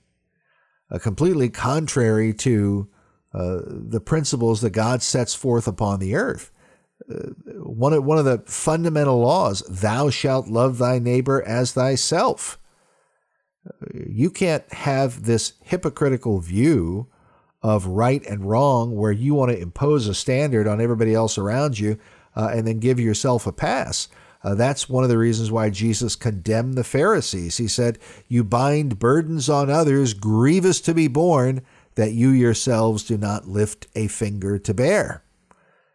uh, 0.91 0.99
completely 0.99 1.49
contrary 1.49 2.33
to 2.33 2.89
uh, 3.33 3.59
the 3.65 4.01
principles 4.01 4.61
that 4.61 4.71
God 4.71 5.01
sets 5.01 5.33
forth 5.35 5.67
upon 5.67 5.99
the 5.99 6.15
earth. 6.15 6.51
Uh, 7.09 7.29
one, 7.63 7.93
of, 7.93 8.03
one 8.03 8.17
of 8.17 8.25
the 8.25 8.39
fundamental 8.45 9.19
laws 9.19 9.61
thou 9.69 10.09
shalt 10.09 10.47
love 10.47 10.77
thy 10.77 10.99
neighbor 10.99 11.41
as 11.43 11.73
thyself. 11.73 12.59
You 13.93 14.29
can't 14.29 14.71
have 14.73 15.23
this 15.23 15.53
hypocritical 15.61 16.39
view 16.39 17.07
of 17.61 17.85
right 17.85 18.25
and 18.25 18.49
wrong 18.49 18.95
where 18.95 19.11
you 19.11 19.33
want 19.33 19.51
to 19.51 19.59
impose 19.59 20.07
a 20.07 20.13
standard 20.13 20.67
on 20.67 20.79
everybody 20.79 21.13
else 21.13 21.37
around 21.37 21.79
you 21.79 21.97
uh, 22.35 22.51
and 22.53 22.67
then 22.67 22.79
give 22.79 22.99
yourself 22.99 23.47
a 23.47 23.51
pass. 23.51 24.07
Uh, 24.43 24.55
that's 24.55 24.87
one 24.87 25.03
of 25.03 25.09
the 25.09 25.17
reasons 25.17 25.51
why 25.51 25.69
Jesus 25.69 26.15
condemned 26.15 26.75
the 26.75 26.83
Pharisees. 26.83 27.57
He 27.57 27.67
said, 27.67 27.97
You 28.27 28.43
bind 28.43 28.99
burdens 28.99 29.49
on 29.49 29.69
others, 29.69 30.13
grievous 30.13 30.79
to 30.81 30.93
be 30.93 31.07
borne, 31.07 31.61
that 31.95 32.13
you 32.13 32.29
yourselves 32.29 33.03
do 33.03 33.17
not 33.17 33.47
lift 33.47 33.87
a 33.95 34.07
finger 34.07 34.59
to 34.59 34.73
bear. 34.73 35.23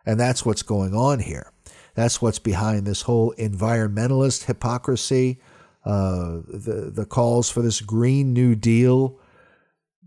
And 0.04 0.18
that's 0.18 0.44
what's 0.44 0.62
going 0.62 0.94
on 0.94 1.20
here. 1.20 1.52
That's 1.94 2.22
what's 2.22 2.38
behind 2.38 2.86
this 2.86 3.02
whole 3.02 3.34
environmentalist 3.38 4.44
hypocrisy, 4.44 5.40
uh, 5.84 6.40
the, 6.48 6.90
the 6.94 7.06
calls 7.06 7.50
for 7.50 7.60
this 7.62 7.80
Green 7.80 8.32
New 8.32 8.54
Deal, 8.54 9.18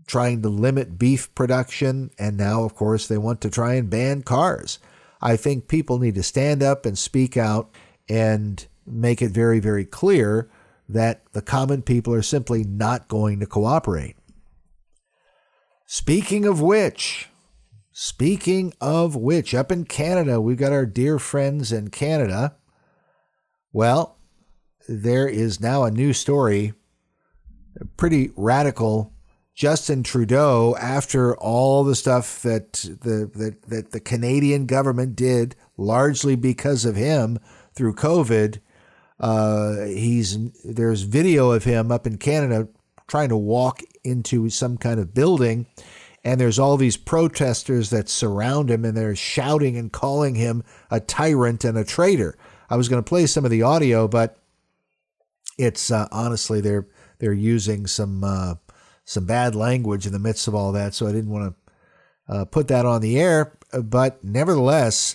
trying 0.06 0.42
to 0.42 0.48
limit 0.48 0.98
beef 0.98 1.34
production, 1.34 2.10
and 2.18 2.36
now, 2.36 2.64
of 2.64 2.74
course, 2.74 3.06
they 3.06 3.18
want 3.18 3.40
to 3.40 3.50
try 3.50 3.74
and 3.74 3.90
ban 3.90 4.22
cars. 4.22 4.78
I 5.20 5.36
think 5.36 5.68
people 5.68 5.98
need 5.98 6.14
to 6.16 6.22
stand 6.22 6.62
up 6.62 6.86
and 6.86 6.98
speak 6.98 7.36
out 7.36 7.70
and 8.08 8.64
make 8.86 9.20
it 9.22 9.30
very, 9.30 9.58
very 9.60 9.84
clear 9.84 10.48
that 10.88 11.22
the 11.32 11.42
common 11.42 11.82
people 11.82 12.14
are 12.14 12.22
simply 12.22 12.62
not 12.62 13.08
going 13.08 13.40
to 13.40 13.46
cooperate. 13.46 14.16
Speaking 15.86 16.44
of 16.44 16.60
which, 16.60 17.28
speaking 17.98 18.74
of 18.78 19.16
which, 19.16 19.54
up 19.54 19.72
in 19.72 19.86
Canada, 19.86 20.38
we've 20.38 20.58
got 20.58 20.70
our 20.70 20.84
dear 20.84 21.18
friends 21.18 21.72
in 21.72 21.88
Canada. 21.88 22.54
Well, 23.72 24.18
there 24.86 25.26
is 25.26 25.62
now 25.62 25.84
a 25.84 25.90
new 25.90 26.12
story 26.12 26.74
pretty 27.96 28.32
radical 28.36 29.14
Justin 29.54 30.02
Trudeau, 30.02 30.76
after 30.78 31.34
all 31.38 31.82
the 31.84 31.94
stuff 31.94 32.42
that 32.42 32.74
the 32.74 33.30
that, 33.34 33.62
that 33.62 33.90
the 33.92 34.00
Canadian 34.00 34.66
government 34.66 35.16
did, 35.16 35.56
largely 35.78 36.36
because 36.36 36.84
of 36.84 36.96
him 36.96 37.38
through 37.74 37.94
COVID, 37.94 38.58
uh, 39.18 39.86
he's 39.86 40.36
there's 40.62 41.02
video 41.02 41.50
of 41.52 41.64
him 41.64 41.90
up 41.90 42.06
in 42.06 42.18
Canada 42.18 42.68
trying 43.08 43.30
to 43.30 43.36
walk 43.38 43.80
into 44.04 44.50
some 44.50 44.76
kind 44.76 45.00
of 45.00 45.14
building, 45.14 45.64
and 46.26 46.40
there's 46.40 46.58
all 46.58 46.76
these 46.76 46.96
protesters 46.96 47.90
that 47.90 48.08
surround 48.08 48.68
him, 48.68 48.84
and 48.84 48.96
they're 48.96 49.14
shouting 49.14 49.76
and 49.76 49.92
calling 49.92 50.34
him 50.34 50.64
a 50.90 50.98
tyrant 50.98 51.64
and 51.64 51.78
a 51.78 51.84
traitor. 51.84 52.36
I 52.68 52.76
was 52.76 52.88
going 52.88 53.02
to 53.02 53.08
play 53.08 53.26
some 53.26 53.44
of 53.44 53.52
the 53.52 53.62
audio, 53.62 54.08
but 54.08 54.36
it's 55.56 55.90
uh, 55.90 56.08
honestly 56.10 56.60
they're 56.60 56.88
they're 57.18 57.32
using 57.32 57.86
some. 57.86 58.24
Uh, 58.24 58.54
some 59.06 59.24
bad 59.24 59.54
language 59.54 60.04
in 60.04 60.12
the 60.12 60.18
midst 60.18 60.48
of 60.48 60.54
all 60.54 60.72
that, 60.72 60.92
so 60.92 61.06
I 61.06 61.12
didn't 61.12 61.30
want 61.30 61.54
to 61.54 62.34
uh, 62.34 62.44
put 62.44 62.66
that 62.68 62.84
on 62.84 63.00
the 63.00 63.18
air. 63.18 63.56
But 63.72 64.22
nevertheless, 64.24 65.14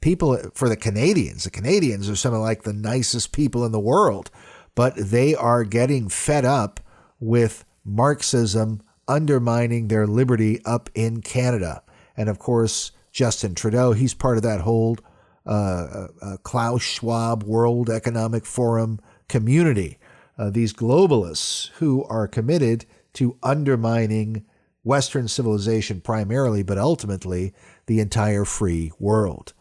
people 0.00 0.36
for 0.54 0.68
the 0.68 0.76
Canadians, 0.76 1.44
the 1.44 1.50
Canadians 1.50 2.10
are 2.10 2.16
some 2.16 2.34
of 2.34 2.40
like 2.40 2.64
the 2.64 2.72
nicest 2.72 3.30
people 3.30 3.64
in 3.64 3.70
the 3.70 3.78
world, 3.78 4.30
but 4.74 4.94
they 4.96 5.36
are 5.36 5.62
getting 5.62 6.08
fed 6.08 6.44
up 6.44 6.80
with 7.20 7.64
Marxism 7.84 8.82
undermining 9.08 9.88
their 9.88 10.06
liberty 10.06 10.60
up 10.64 10.90
in 10.94 11.20
Canada. 11.22 11.82
And 12.16 12.28
of 12.28 12.38
course, 12.38 12.92
Justin 13.12 13.54
Trudeau, 13.54 13.92
he's 13.92 14.14
part 14.14 14.36
of 14.36 14.42
that 14.42 14.60
whole 14.60 14.98
uh, 15.46 15.50
uh, 15.50 16.08
uh 16.20 16.36
Klaus 16.42 16.82
Schwab 16.82 17.44
World 17.44 17.88
Economic 17.88 18.44
Forum 18.44 19.00
community. 19.28 19.98
Uh, 20.38 20.50
these 20.50 20.72
globalists 20.72 21.70
who 21.74 22.04
are 22.04 22.28
committed 22.28 22.84
to 23.14 23.38
undermining 23.42 24.44
Western 24.84 25.26
civilization 25.26 26.00
primarily, 26.00 26.62
but 26.62 26.78
ultimately 26.78 27.54
the 27.86 28.00
entire 28.00 28.44
free 28.44 28.92
world. 28.98 29.52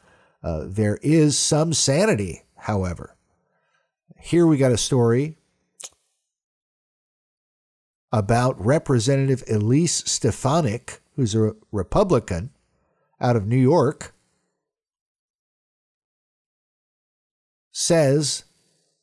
Uh, 0.44 0.66
there 0.68 1.00
is 1.02 1.38
some 1.38 1.74
sanity, 1.74 2.44
however. 2.56 3.16
Here 4.20 4.46
we 4.46 4.58
got 4.58 4.72
a 4.72 4.78
story 4.78 5.38
about 8.16 8.66
Representative 8.66 9.44
Elise 9.52 10.02
Stefanik, 10.06 11.02
who's 11.18 11.36
a 11.36 11.54
Republican 11.74 12.50
out 13.20 13.36
of 13.36 13.46
New 13.46 13.58
York, 13.58 14.14
says 17.74 18.46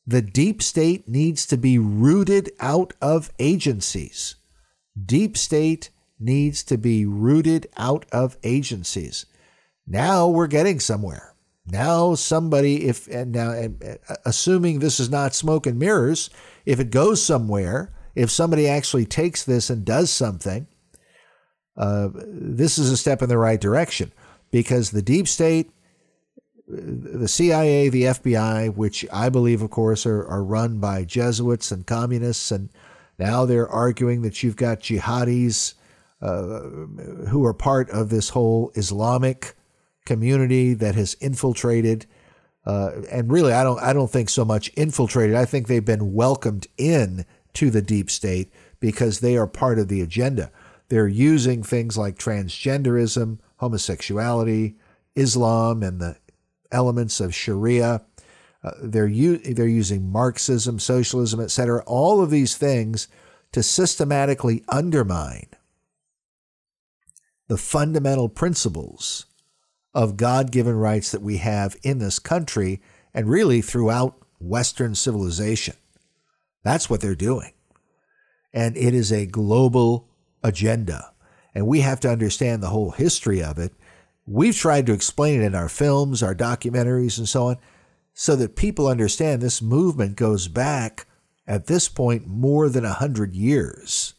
the 0.07 0.23
deep 0.23 0.63
state 0.63 1.07
needs 1.07 1.45
to 1.45 1.57
be 1.57 1.77
rooted 1.77 2.49
out 2.59 2.95
of 3.03 3.31
agencies. 3.37 4.33
Deep 4.99 5.37
state 5.37 5.91
needs 6.19 6.63
to 6.63 6.75
be 6.75 7.05
rooted 7.05 7.67
out 7.77 8.07
of 8.11 8.35
agencies. 8.43 9.27
Now 9.85 10.27
we're 10.27 10.47
getting 10.47 10.79
somewhere. 10.79 11.35
Now 11.67 12.15
somebody, 12.15 12.87
if 12.87 13.07
and 13.07 13.31
now 13.31 13.51
and 13.51 13.99
uh, 14.09 14.15
assuming 14.25 14.79
this 14.79 14.99
is 14.99 15.11
not 15.11 15.35
smoke 15.35 15.67
and 15.67 15.77
mirrors, 15.77 16.31
if 16.65 16.79
it 16.79 16.89
goes 16.89 17.23
somewhere, 17.23 17.93
if 18.15 18.29
somebody 18.29 18.67
actually 18.67 19.05
takes 19.05 19.43
this 19.43 19.69
and 19.69 19.85
does 19.85 20.11
something, 20.11 20.67
uh, 21.75 22.09
this 22.13 22.77
is 22.77 22.91
a 22.91 22.97
step 22.97 23.21
in 23.21 23.29
the 23.29 23.37
right 23.37 23.59
direction 23.59 24.11
because 24.51 24.91
the 24.91 25.01
deep 25.01 25.27
state, 25.27 25.71
the 26.67 27.27
CIA, 27.27 27.89
the 27.89 28.03
FBI, 28.03 28.75
which 28.75 29.05
I 29.11 29.29
believe, 29.29 29.61
of 29.61 29.69
course, 29.69 30.05
are, 30.05 30.25
are 30.27 30.43
run 30.43 30.79
by 30.79 31.03
Jesuits 31.03 31.71
and 31.71 31.85
communists 31.85 32.51
and 32.51 32.69
now 33.19 33.45
they're 33.45 33.69
arguing 33.69 34.21
that 34.23 34.43
you've 34.43 34.55
got 34.55 34.79
jihadis 34.79 35.75
uh, 36.21 36.59
who 37.29 37.45
are 37.45 37.53
part 37.53 37.89
of 37.89 38.09
this 38.09 38.29
whole 38.29 38.71
Islamic 38.75 39.55
community 40.05 40.73
that 40.73 40.95
has 40.95 41.15
infiltrated. 41.15 42.05
Uh, 42.65 42.91
and 43.11 43.31
really, 43.31 43.53
I 43.53 43.63
don't, 43.63 43.79
I 43.81 43.93
don't 43.93 44.09
think 44.09 44.29
so 44.29 44.45
much 44.45 44.71
infiltrated. 44.75 45.35
I 45.35 45.45
think 45.45 45.67
they've 45.67 45.83
been 45.83 46.13
welcomed 46.13 46.67
in 46.77 47.25
to 47.53 47.69
the 47.69 47.81
deep 47.81 48.09
state 48.09 48.51
because 48.79 49.19
they 49.19 49.37
are 49.37 49.47
part 49.47 49.79
of 49.79 49.87
the 49.87 50.01
agenda. 50.01 50.51
They're 50.89 51.07
using 51.07 51.63
things 51.63 51.97
like 51.97 52.17
transgenderism, 52.17 53.39
homosexuality, 53.57 54.75
Islam, 55.15 55.83
and 55.83 55.99
the 55.99 56.17
elements 56.71 57.19
of 57.19 57.33
Sharia 57.33 58.01
uh, 58.63 58.71
they're 58.81 59.07
u- 59.07 59.39
they're 59.39 59.67
using 59.67 60.09
Marxism, 60.09 60.79
socialism, 60.79 61.39
etc. 61.39 61.83
All 61.85 62.21
of 62.21 62.29
these 62.29 62.55
things 62.55 63.07
to 63.51 63.61
systematically 63.61 64.63
undermine 64.69 65.47
the 67.47 67.57
fundamental 67.57 68.29
principles 68.29 69.25
of 69.93 70.17
God-given 70.17 70.75
rights 70.75 71.11
that 71.11 71.21
we 71.21 71.37
have 71.37 71.75
in 71.83 71.99
this 71.99 72.17
country 72.17 72.81
and 73.13 73.29
really 73.29 73.61
throughout 73.61 74.17
Western 74.39 74.95
civilization. 74.95 75.75
That's 76.63 76.89
what 76.89 77.01
they're 77.01 77.15
doing. 77.15 77.53
And 78.53 78.77
it 78.77 78.93
is 78.93 79.11
a 79.11 79.25
global 79.25 80.07
agenda. 80.43 81.13
And 81.55 81.67
we 81.67 81.81
have 81.81 81.99
to 82.01 82.09
understand 82.09 82.61
the 82.61 82.69
whole 82.69 82.91
history 82.91 83.43
of 83.43 83.57
it. 83.57 83.73
We've 84.25 84.55
tried 84.55 84.85
to 84.87 84.93
explain 84.93 85.41
it 85.41 85.45
in 85.45 85.55
our 85.55 85.69
films, 85.69 86.23
our 86.23 86.35
documentaries, 86.35 87.17
and 87.17 87.27
so 87.27 87.47
on 87.47 87.57
so 88.13 88.35
that 88.35 88.55
people 88.55 88.87
understand 88.87 89.41
this 89.41 89.61
movement 89.61 90.15
goes 90.15 90.47
back 90.47 91.07
at 91.47 91.65
this 91.65 91.89
point 91.89 92.27
more 92.27 92.69
than 92.69 92.85
a 92.85 92.93
hundred 92.93 93.35
years. 93.35 94.13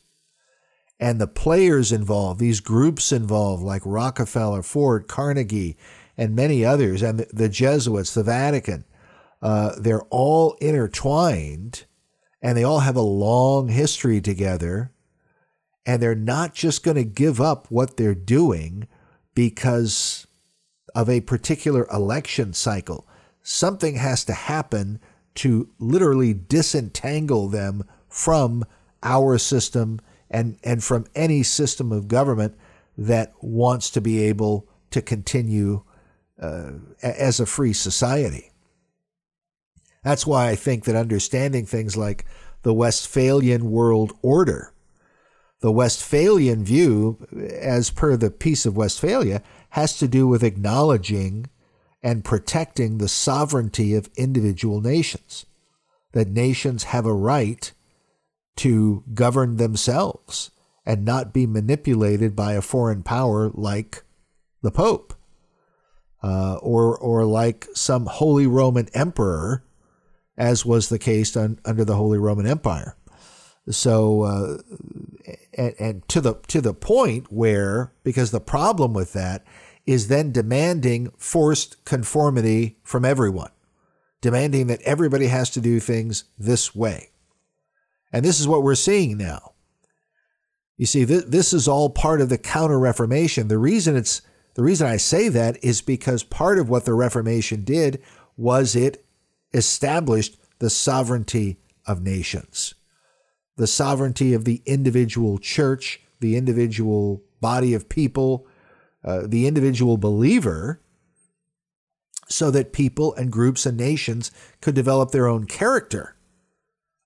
And 1.00 1.20
the 1.20 1.26
players 1.26 1.92
involved, 1.92 2.40
these 2.40 2.60
groups 2.60 3.12
involved, 3.12 3.62
like 3.62 3.82
Rockefeller, 3.84 4.62
Ford, 4.62 5.08
Carnegie, 5.08 5.76
and 6.16 6.36
many 6.36 6.64
others, 6.64 7.02
and 7.02 7.20
the 7.32 7.48
Jesuits, 7.48 8.14
the 8.14 8.22
Vatican, 8.22 8.84
uh, 9.42 9.72
they're 9.78 10.04
all 10.10 10.56
intertwined 10.60 11.84
and 12.44 12.56
they 12.56 12.62
all 12.62 12.80
have 12.80 12.94
a 12.94 13.00
long 13.00 13.68
history 13.68 14.20
together. 14.20 14.92
And 15.84 16.00
they're 16.00 16.14
not 16.14 16.54
just 16.54 16.84
going 16.84 16.96
to 16.96 17.04
give 17.04 17.40
up 17.40 17.66
what 17.70 17.96
they're 17.96 18.14
doing 18.14 18.86
because 19.34 20.26
of 20.94 21.10
a 21.10 21.20
particular 21.20 21.86
election 21.92 22.52
cycle 22.52 23.06
something 23.44 23.96
has 23.96 24.24
to 24.24 24.32
happen 24.32 24.98
to 25.36 25.68
literally 25.78 26.32
disentangle 26.32 27.46
them 27.48 27.84
from 28.08 28.64
our 29.02 29.38
system 29.38 30.00
and, 30.30 30.56
and 30.64 30.82
from 30.82 31.04
any 31.14 31.42
system 31.42 31.92
of 31.92 32.08
government 32.08 32.56
that 32.96 33.32
wants 33.40 33.90
to 33.90 34.00
be 34.00 34.22
able 34.24 34.66
to 34.90 35.02
continue 35.02 35.82
uh, 36.40 36.70
as 37.02 37.38
a 37.38 37.46
free 37.46 37.72
society. 37.72 38.50
That's 40.04 40.26
why 40.26 40.50
I 40.50 40.54
think 40.54 40.84
that 40.84 40.94
understanding 40.94 41.66
things 41.66 41.96
like 41.96 42.24
the 42.62 42.74
Westphalian 42.74 43.70
world 43.70 44.12
order, 44.22 44.72
the 45.60 45.72
Westphalian 45.72 46.64
view, 46.64 47.26
as 47.50 47.90
per 47.90 48.16
the 48.16 48.30
Peace 48.30 48.66
of 48.66 48.76
Westphalia, 48.76 49.42
has 49.70 49.98
to 49.98 50.06
do 50.06 50.28
with 50.28 50.44
acknowledging 50.44 51.46
and 52.02 52.24
protecting 52.24 52.98
the 52.98 53.08
sovereignty 53.08 53.94
of 53.94 54.10
individual 54.16 54.80
nations. 54.80 55.46
That 56.12 56.28
nations 56.28 56.84
have 56.84 57.06
a 57.06 57.12
right 57.14 57.72
to 58.56 59.02
govern 59.14 59.56
themselves 59.56 60.50
and 60.86 61.04
not 61.04 61.32
be 61.32 61.46
manipulated 61.46 62.36
by 62.36 62.52
a 62.52 62.62
foreign 62.62 63.02
power 63.02 63.50
like 63.54 64.04
the 64.62 64.70
Pope 64.70 65.14
uh, 66.22 66.56
or, 66.56 66.96
or 66.96 67.24
like 67.24 67.66
some 67.74 68.06
Holy 68.06 68.46
Roman 68.46 68.88
Emperor, 68.94 69.64
as 70.36 70.66
was 70.66 70.88
the 70.88 70.98
case 70.98 71.36
under 71.36 71.84
the 71.84 71.96
Holy 71.96 72.18
Roman 72.18 72.46
Empire. 72.46 72.96
So, 73.70 74.22
uh, 74.22 74.58
and, 75.56 75.74
and 75.78 76.08
to 76.08 76.20
the 76.20 76.34
to 76.48 76.60
the 76.60 76.74
point 76.74 77.32
where, 77.32 77.92
because 78.02 78.30
the 78.30 78.40
problem 78.40 78.92
with 78.92 79.14
that 79.14 79.44
is 79.86 80.08
then 80.08 80.32
demanding 80.32 81.10
forced 81.16 81.82
conformity 81.84 82.76
from 82.82 83.04
everyone, 83.04 83.50
demanding 84.20 84.66
that 84.66 84.82
everybody 84.82 85.28
has 85.28 85.50
to 85.50 85.60
do 85.60 85.80
things 85.80 86.24
this 86.38 86.74
way. 86.74 87.10
And 88.12 88.24
this 88.24 88.38
is 88.38 88.48
what 88.48 88.62
we're 88.62 88.74
seeing 88.74 89.16
now. 89.16 89.52
You 90.76 90.86
see, 90.86 91.06
th- 91.06 91.26
this 91.26 91.52
is 91.52 91.68
all 91.68 91.90
part 91.90 92.20
of 92.20 92.28
the 92.28 92.38
Counter 92.38 92.78
Reformation. 92.78 93.48
The 93.48 93.58
reason 93.58 93.96
it's 93.96 94.20
the 94.54 94.62
reason 94.62 94.86
I 94.86 94.98
say 94.98 95.28
that 95.30 95.62
is 95.64 95.80
because 95.82 96.22
part 96.22 96.58
of 96.58 96.68
what 96.68 96.84
the 96.84 96.94
Reformation 96.94 97.64
did 97.64 98.02
was 98.36 98.76
it 98.76 99.04
established 99.54 100.36
the 100.58 100.68
sovereignty 100.68 101.58
of 101.86 102.02
nations, 102.02 102.74
the 103.56 103.66
sovereignty 103.66 104.34
of 104.34 104.44
the 104.44 104.62
individual 104.66 105.38
church, 105.38 106.00
the 106.20 106.36
individual 106.36 107.22
body 107.40 107.72
of 107.72 107.88
people, 107.88 108.46
uh, 109.04 109.22
the 109.26 109.46
individual 109.46 109.96
believer 109.96 110.80
so 112.28 112.50
that 112.50 112.72
people 112.72 113.14
and 113.14 113.30
groups 113.30 113.66
and 113.66 113.76
nations 113.76 114.30
could 114.60 114.74
develop 114.74 115.10
their 115.10 115.26
own 115.26 115.46
character 115.46 116.16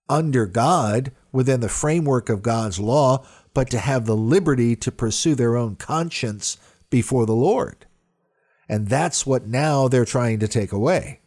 under 0.09 0.47
God 0.47 1.13
within 1.33 1.61
the 1.61 1.69
framework 1.69 2.29
of 2.29 2.43
God's 2.43 2.79
law, 2.79 3.27
but 3.53 3.69
to 3.71 3.79
have 3.79 4.07
the 4.07 4.17
liberty 4.17 4.75
to 4.77 4.93
pursue 4.93 5.35
their 5.35 5.57
own 5.57 5.77
conscience 5.77 6.57
before 6.89 7.27
the 7.27 7.35
Lord. 7.35 7.87
And 8.69 8.89
that's 8.89 9.27
what 9.27 9.47
now 9.47 9.89
they're 9.89 10.05
trying 10.05 10.39
to 10.41 10.49
take 10.49 10.73
away, 10.73 11.21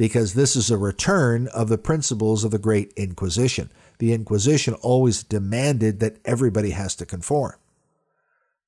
because 0.00 0.32
this 0.32 0.56
is 0.56 0.70
a 0.70 0.78
return 0.78 1.46
of 1.48 1.68
the 1.68 1.76
principles 1.76 2.42
of 2.42 2.50
the 2.50 2.58
Great 2.58 2.90
Inquisition. 2.96 3.70
The 3.98 4.14
Inquisition 4.14 4.72
always 4.72 5.22
demanded 5.22 6.00
that 6.00 6.16
everybody 6.24 6.70
has 6.70 6.94
to 6.94 7.04
conform. 7.04 7.56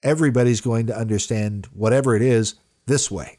Everybody's 0.03 0.61
going 0.61 0.89
to 0.89 0.95
understand 0.95 1.69
whatever 1.73 2.15
it 2.15 2.21
is 2.21 2.57
this 2.85 3.11
way. 3.11 3.39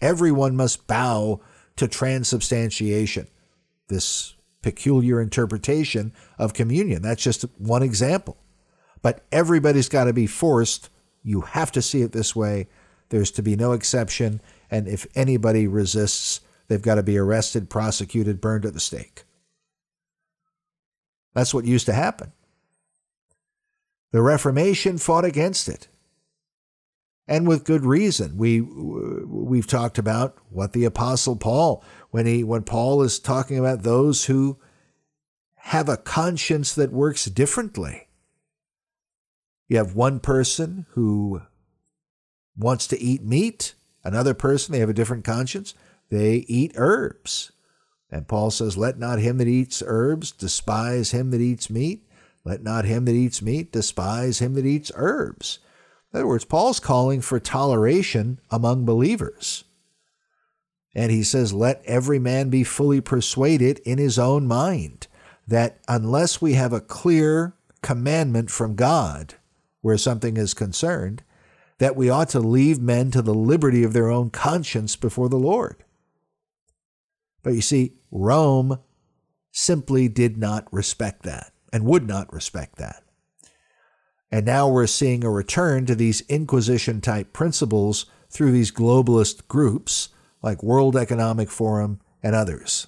Everyone 0.00 0.54
must 0.54 0.86
bow 0.86 1.40
to 1.74 1.88
transubstantiation, 1.88 3.26
this 3.88 4.34
peculiar 4.62 5.20
interpretation 5.20 6.12
of 6.38 6.54
communion. 6.54 7.02
That's 7.02 7.24
just 7.24 7.42
one 7.58 7.82
example. 7.82 8.36
But 9.02 9.24
everybody's 9.32 9.88
got 9.88 10.04
to 10.04 10.12
be 10.12 10.28
forced. 10.28 10.90
You 11.24 11.40
have 11.40 11.72
to 11.72 11.82
see 11.82 12.02
it 12.02 12.12
this 12.12 12.36
way. 12.36 12.68
There's 13.08 13.32
to 13.32 13.42
be 13.42 13.56
no 13.56 13.72
exception. 13.72 14.40
And 14.70 14.86
if 14.86 15.08
anybody 15.16 15.66
resists, 15.66 16.40
they've 16.72 16.82
got 16.82 16.94
to 16.94 17.02
be 17.02 17.18
arrested, 17.18 17.68
prosecuted, 17.68 18.40
burned 18.40 18.64
at 18.64 18.72
the 18.72 18.80
stake. 18.80 19.24
That's 21.34 21.52
what 21.52 21.66
used 21.66 21.86
to 21.86 21.92
happen. 21.92 22.32
The 24.12 24.22
Reformation 24.22 24.96
fought 24.98 25.24
against 25.24 25.68
it. 25.68 25.88
And 27.28 27.46
with 27.46 27.64
good 27.64 27.84
reason. 27.84 28.36
We 28.36 28.60
we've 28.60 29.66
talked 29.66 29.98
about 29.98 30.36
what 30.50 30.72
the 30.72 30.84
apostle 30.84 31.36
Paul 31.36 31.84
when 32.10 32.26
he 32.26 32.42
when 32.42 32.62
Paul 32.62 33.02
is 33.02 33.18
talking 33.18 33.58
about 33.58 33.82
those 33.82 34.24
who 34.24 34.58
have 35.56 35.88
a 35.88 35.96
conscience 35.96 36.74
that 36.74 36.90
works 36.90 37.26
differently. 37.26 38.08
You 39.68 39.76
have 39.76 39.94
one 39.94 40.20
person 40.20 40.86
who 40.90 41.42
wants 42.56 42.86
to 42.88 43.00
eat 43.00 43.22
meat, 43.22 43.74
another 44.02 44.34
person, 44.34 44.72
they 44.72 44.80
have 44.80 44.90
a 44.90 44.94
different 44.94 45.24
conscience, 45.24 45.74
they 46.12 46.44
eat 46.46 46.72
herbs. 46.76 47.52
And 48.10 48.28
Paul 48.28 48.50
says, 48.50 48.76
Let 48.76 48.98
not 48.98 49.18
him 49.18 49.38
that 49.38 49.48
eats 49.48 49.82
herbs 49.86 50.30
despise 50.30 51.12
him 51.12 51.30
that 51.30 51.40
eats 51.40 51.70
meat. 51.70 52.06
Let 52.44 52.62
not 52.62 52.84
him 52.84 53.06
that 53.06 53.14
eats 53.14 53.40
meat 53.40 53.72
despise 53.72 54.38
him 54.38 54.52
that 54.54 54.66
eats 54.66 54.92
herbs. 54.94 55.58
In 56.12 56.18
other 56.18 56.26
words, 56.26 56.44
Paul's 56.44 56.80
calling 56.80 57.22
for 57.22 57.40
toleration 57.40 58.40
among 58.50 58.84
believers. 58.84 59.64
And 60.94 61.10
he 61.10 61.22
says, 61.22 61.54
Let 61.54 61.82
every 61.86 62.18
man 62.18 62.50
be 62.50 62.62
fully 62.62 63.00
persuaded 63.00 63.78
in 63.78 63.96
his 63.96 64.18
own 64.18 64.46
mind 64.46 65.06
that 65.48 65.78
unless 65.88 66.42
we 66.42 66.52
have 66.52 66.74
a 66.74 66.82
clear 66.82 67.54
commandment 67.80 68.50
from 68.50 68.74
God 68.74 69.36
where 69.80 69.96
something 69.96 70.36
is 70.36 70.52
concerned, 70.52 71.22
that 71.78 71.96
we 71.96 72.10
ought 72.10 72.28
to 72.28 72.38
leave 72.38 72.80
men 72.80 73.10
to 73.12 73.22
the 73.22 73.34
liberty 73.34 73.82
of 73.82 73.94
their 73.94 74.10
own 74.10 74.28
conscience 74.28 74.94
before 74.94 75.30
the 75.30 75.38
Lord. 75.38 75.82
But 77.42 77.54
you 77.54 77.60
see, 77.60 77.94
Rome 78.10 78.78
simply 79.50 80.08
did 80.08 80.36
not 80.36 80.72
respect 80.72 81.22
that 81.24 81.52
and 81.72 81.84
would 81.84 82.06
not 82.06 82.32
respect 82.32 82.76
that. 82.76 83.02
And 84.30 84.46
now 84.46 84.68
we're 84.68 84.86
seeing 84.86 85.24
a 85.24 85.30
return 85.30 85.84
to 85.86 85.94
these 85.94 86.22
Inquisition 86.22 87.00
type 87.00 87.32
principles 87.32 88.06
through 88.30 88.52
these 88.52 88.72
globalist 88.72 89.46
groups 89.46 90.08
like 90.42 90.62
World 90.62 90.96
Economic 90.96 91.50
Forum 91.50 92.00
and 92.22 92.34
others. 92.34 92.86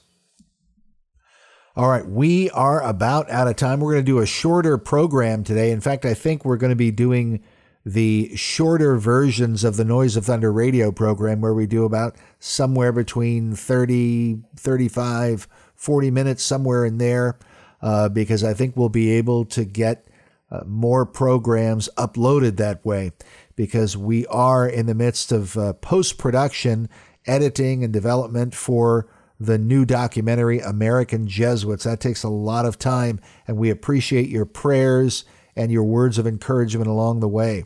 All 1.77 1.89
right, 1.89 2.07
we 2.07 2.51
are 2.51 2.81
about 2.83 3.29
out 3.31 3.49
of 3.49 3.57
time. 3.57 3.81
We're 3.81 3.95
going 3.95 4.05
to 4.05 4.13
do 4.13 4.21
a 4.21 4.27
shorter 4.27 4.79
program 4.79 5.43
today. 5.43 5.73
In 5.73 5.81
fact, 5.81 6.05
I 6.05 6.15
think 6.15 6.45
we're 6.45 6.57
going 6.57 6.71
to 6.71 6.77
be 6.77 6.93
doing 6.93 7.43
the 7.85 8.35
shorter 8.35 8.97
versions 8.97 9.63
of 9.63 9.77
the 9.77 9.85
Noise 9.85 10.17
of 10.17 10.27
Thunder 10.27 10.51
radio 10.51 10.91
program 10.91 11.41
where 11.41 11.53
we 11.53 11.67
do 11.67 11.85
about 11.85 12.17
somewhere 12.39 12.93
between 12.93 13.55
30, 13.55 14.39
35, 14.57 15.47
40 15.75 16.11
minutes, 16.11 16.43
somewhere 16.43 16.85
in 16.85 16.99
there, 16.99 17.39
uh, 17.83 18.09
because 18.09 18.43
I 18.43 18.55
think 18.55 18.77
we'll 18.77 18.89
be 18.89 19.11
able 19.11 19.45
to 19.47 19.65
get 19.65 20.07
uh, 20.51 20.61
more 20.67 21.05
programs 21.05 21.91
uploaded 21.99 22.57
that 22.57 22.85
way 22.85 23.13
because 23.55 23.97
we 23.97 24.27
are 24.27 24.67
in 24.67 24.87
the 24.87 24.95
midst 24.95 25.31
of 25.31 25.57
uh, 25.59 25.75
post 25.75 26.17
production, 26.17 26.89
editing, 27.27 27.85
and 27.85 27.93
development 27.93 28.55
for 28.55 29.09
the 29.39 29.59
new 29.59 29.85
documentary, 29.85 30.61
American 30.61 31.27
Jesuits. 31.27 31.85
That 31.85 32.01
takes 32.01 32.23
a 32.23 32.29
lot 32.29 32.65
of 32.65 32.79
time, 32.79 33.21
and 33.47 33.59
we 33.59 33.69
appreciate 33.69 34.29
your 34.29 34.47
prayers 34.47 35.25
and 35.57 35.71
your 35.71 35.85
words 35.85 36.19
of 36.19 36.27
encouragement 36.27 36.89
along 36.89 37.21
the 37.21 37.29
way. 37.29 37.65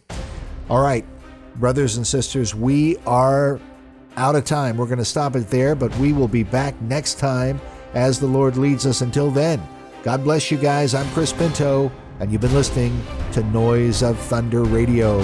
All 0.69 0.83
right, 0.83 1.05
brothers 1.57 1.97
and 1.97 2.07
sisters, 2.07 2.55
we 2.55 2.97
are 3.07 3.61
out 4.17 4.35
of 4.35 4.45
time. 4.45 4.77
We're 4.77 4.87
going 4.87 4.99
to 4.99 5.05
stop 5.05 5.37
it 5.37 5.49
there, 5.49 5.75
but 5.75 5.97
we 5.99 6.13
will 6.13 6.29
be 6.29 6.43
back 6.43 6.81
next 6.83 7.19
time 7.19 7.61
as 7.95 8.21
the 8.21 8.27
Lord 8.27 8.57
leads 8.57 8.87
us. 8.87 9.01
Until 9.01 9.31
then, 9.31 9.67
God 10.03 10.25
bless 10.25 10.51
you 10.51 10.59
guys. 10.59 10.95
I'm 10.95 11.09
Chris 11.11 11.33
Pinto, 11.33 11.91
and 12.21 12.31
you've 12.31 12.41
been 12.41 12.55
listening 12.55 13.01
to 13.33 13.43
Noise 13.45 14.03
of 14.03 14.19
Thunder 14.19 14.63
Radio. 14.65 15.21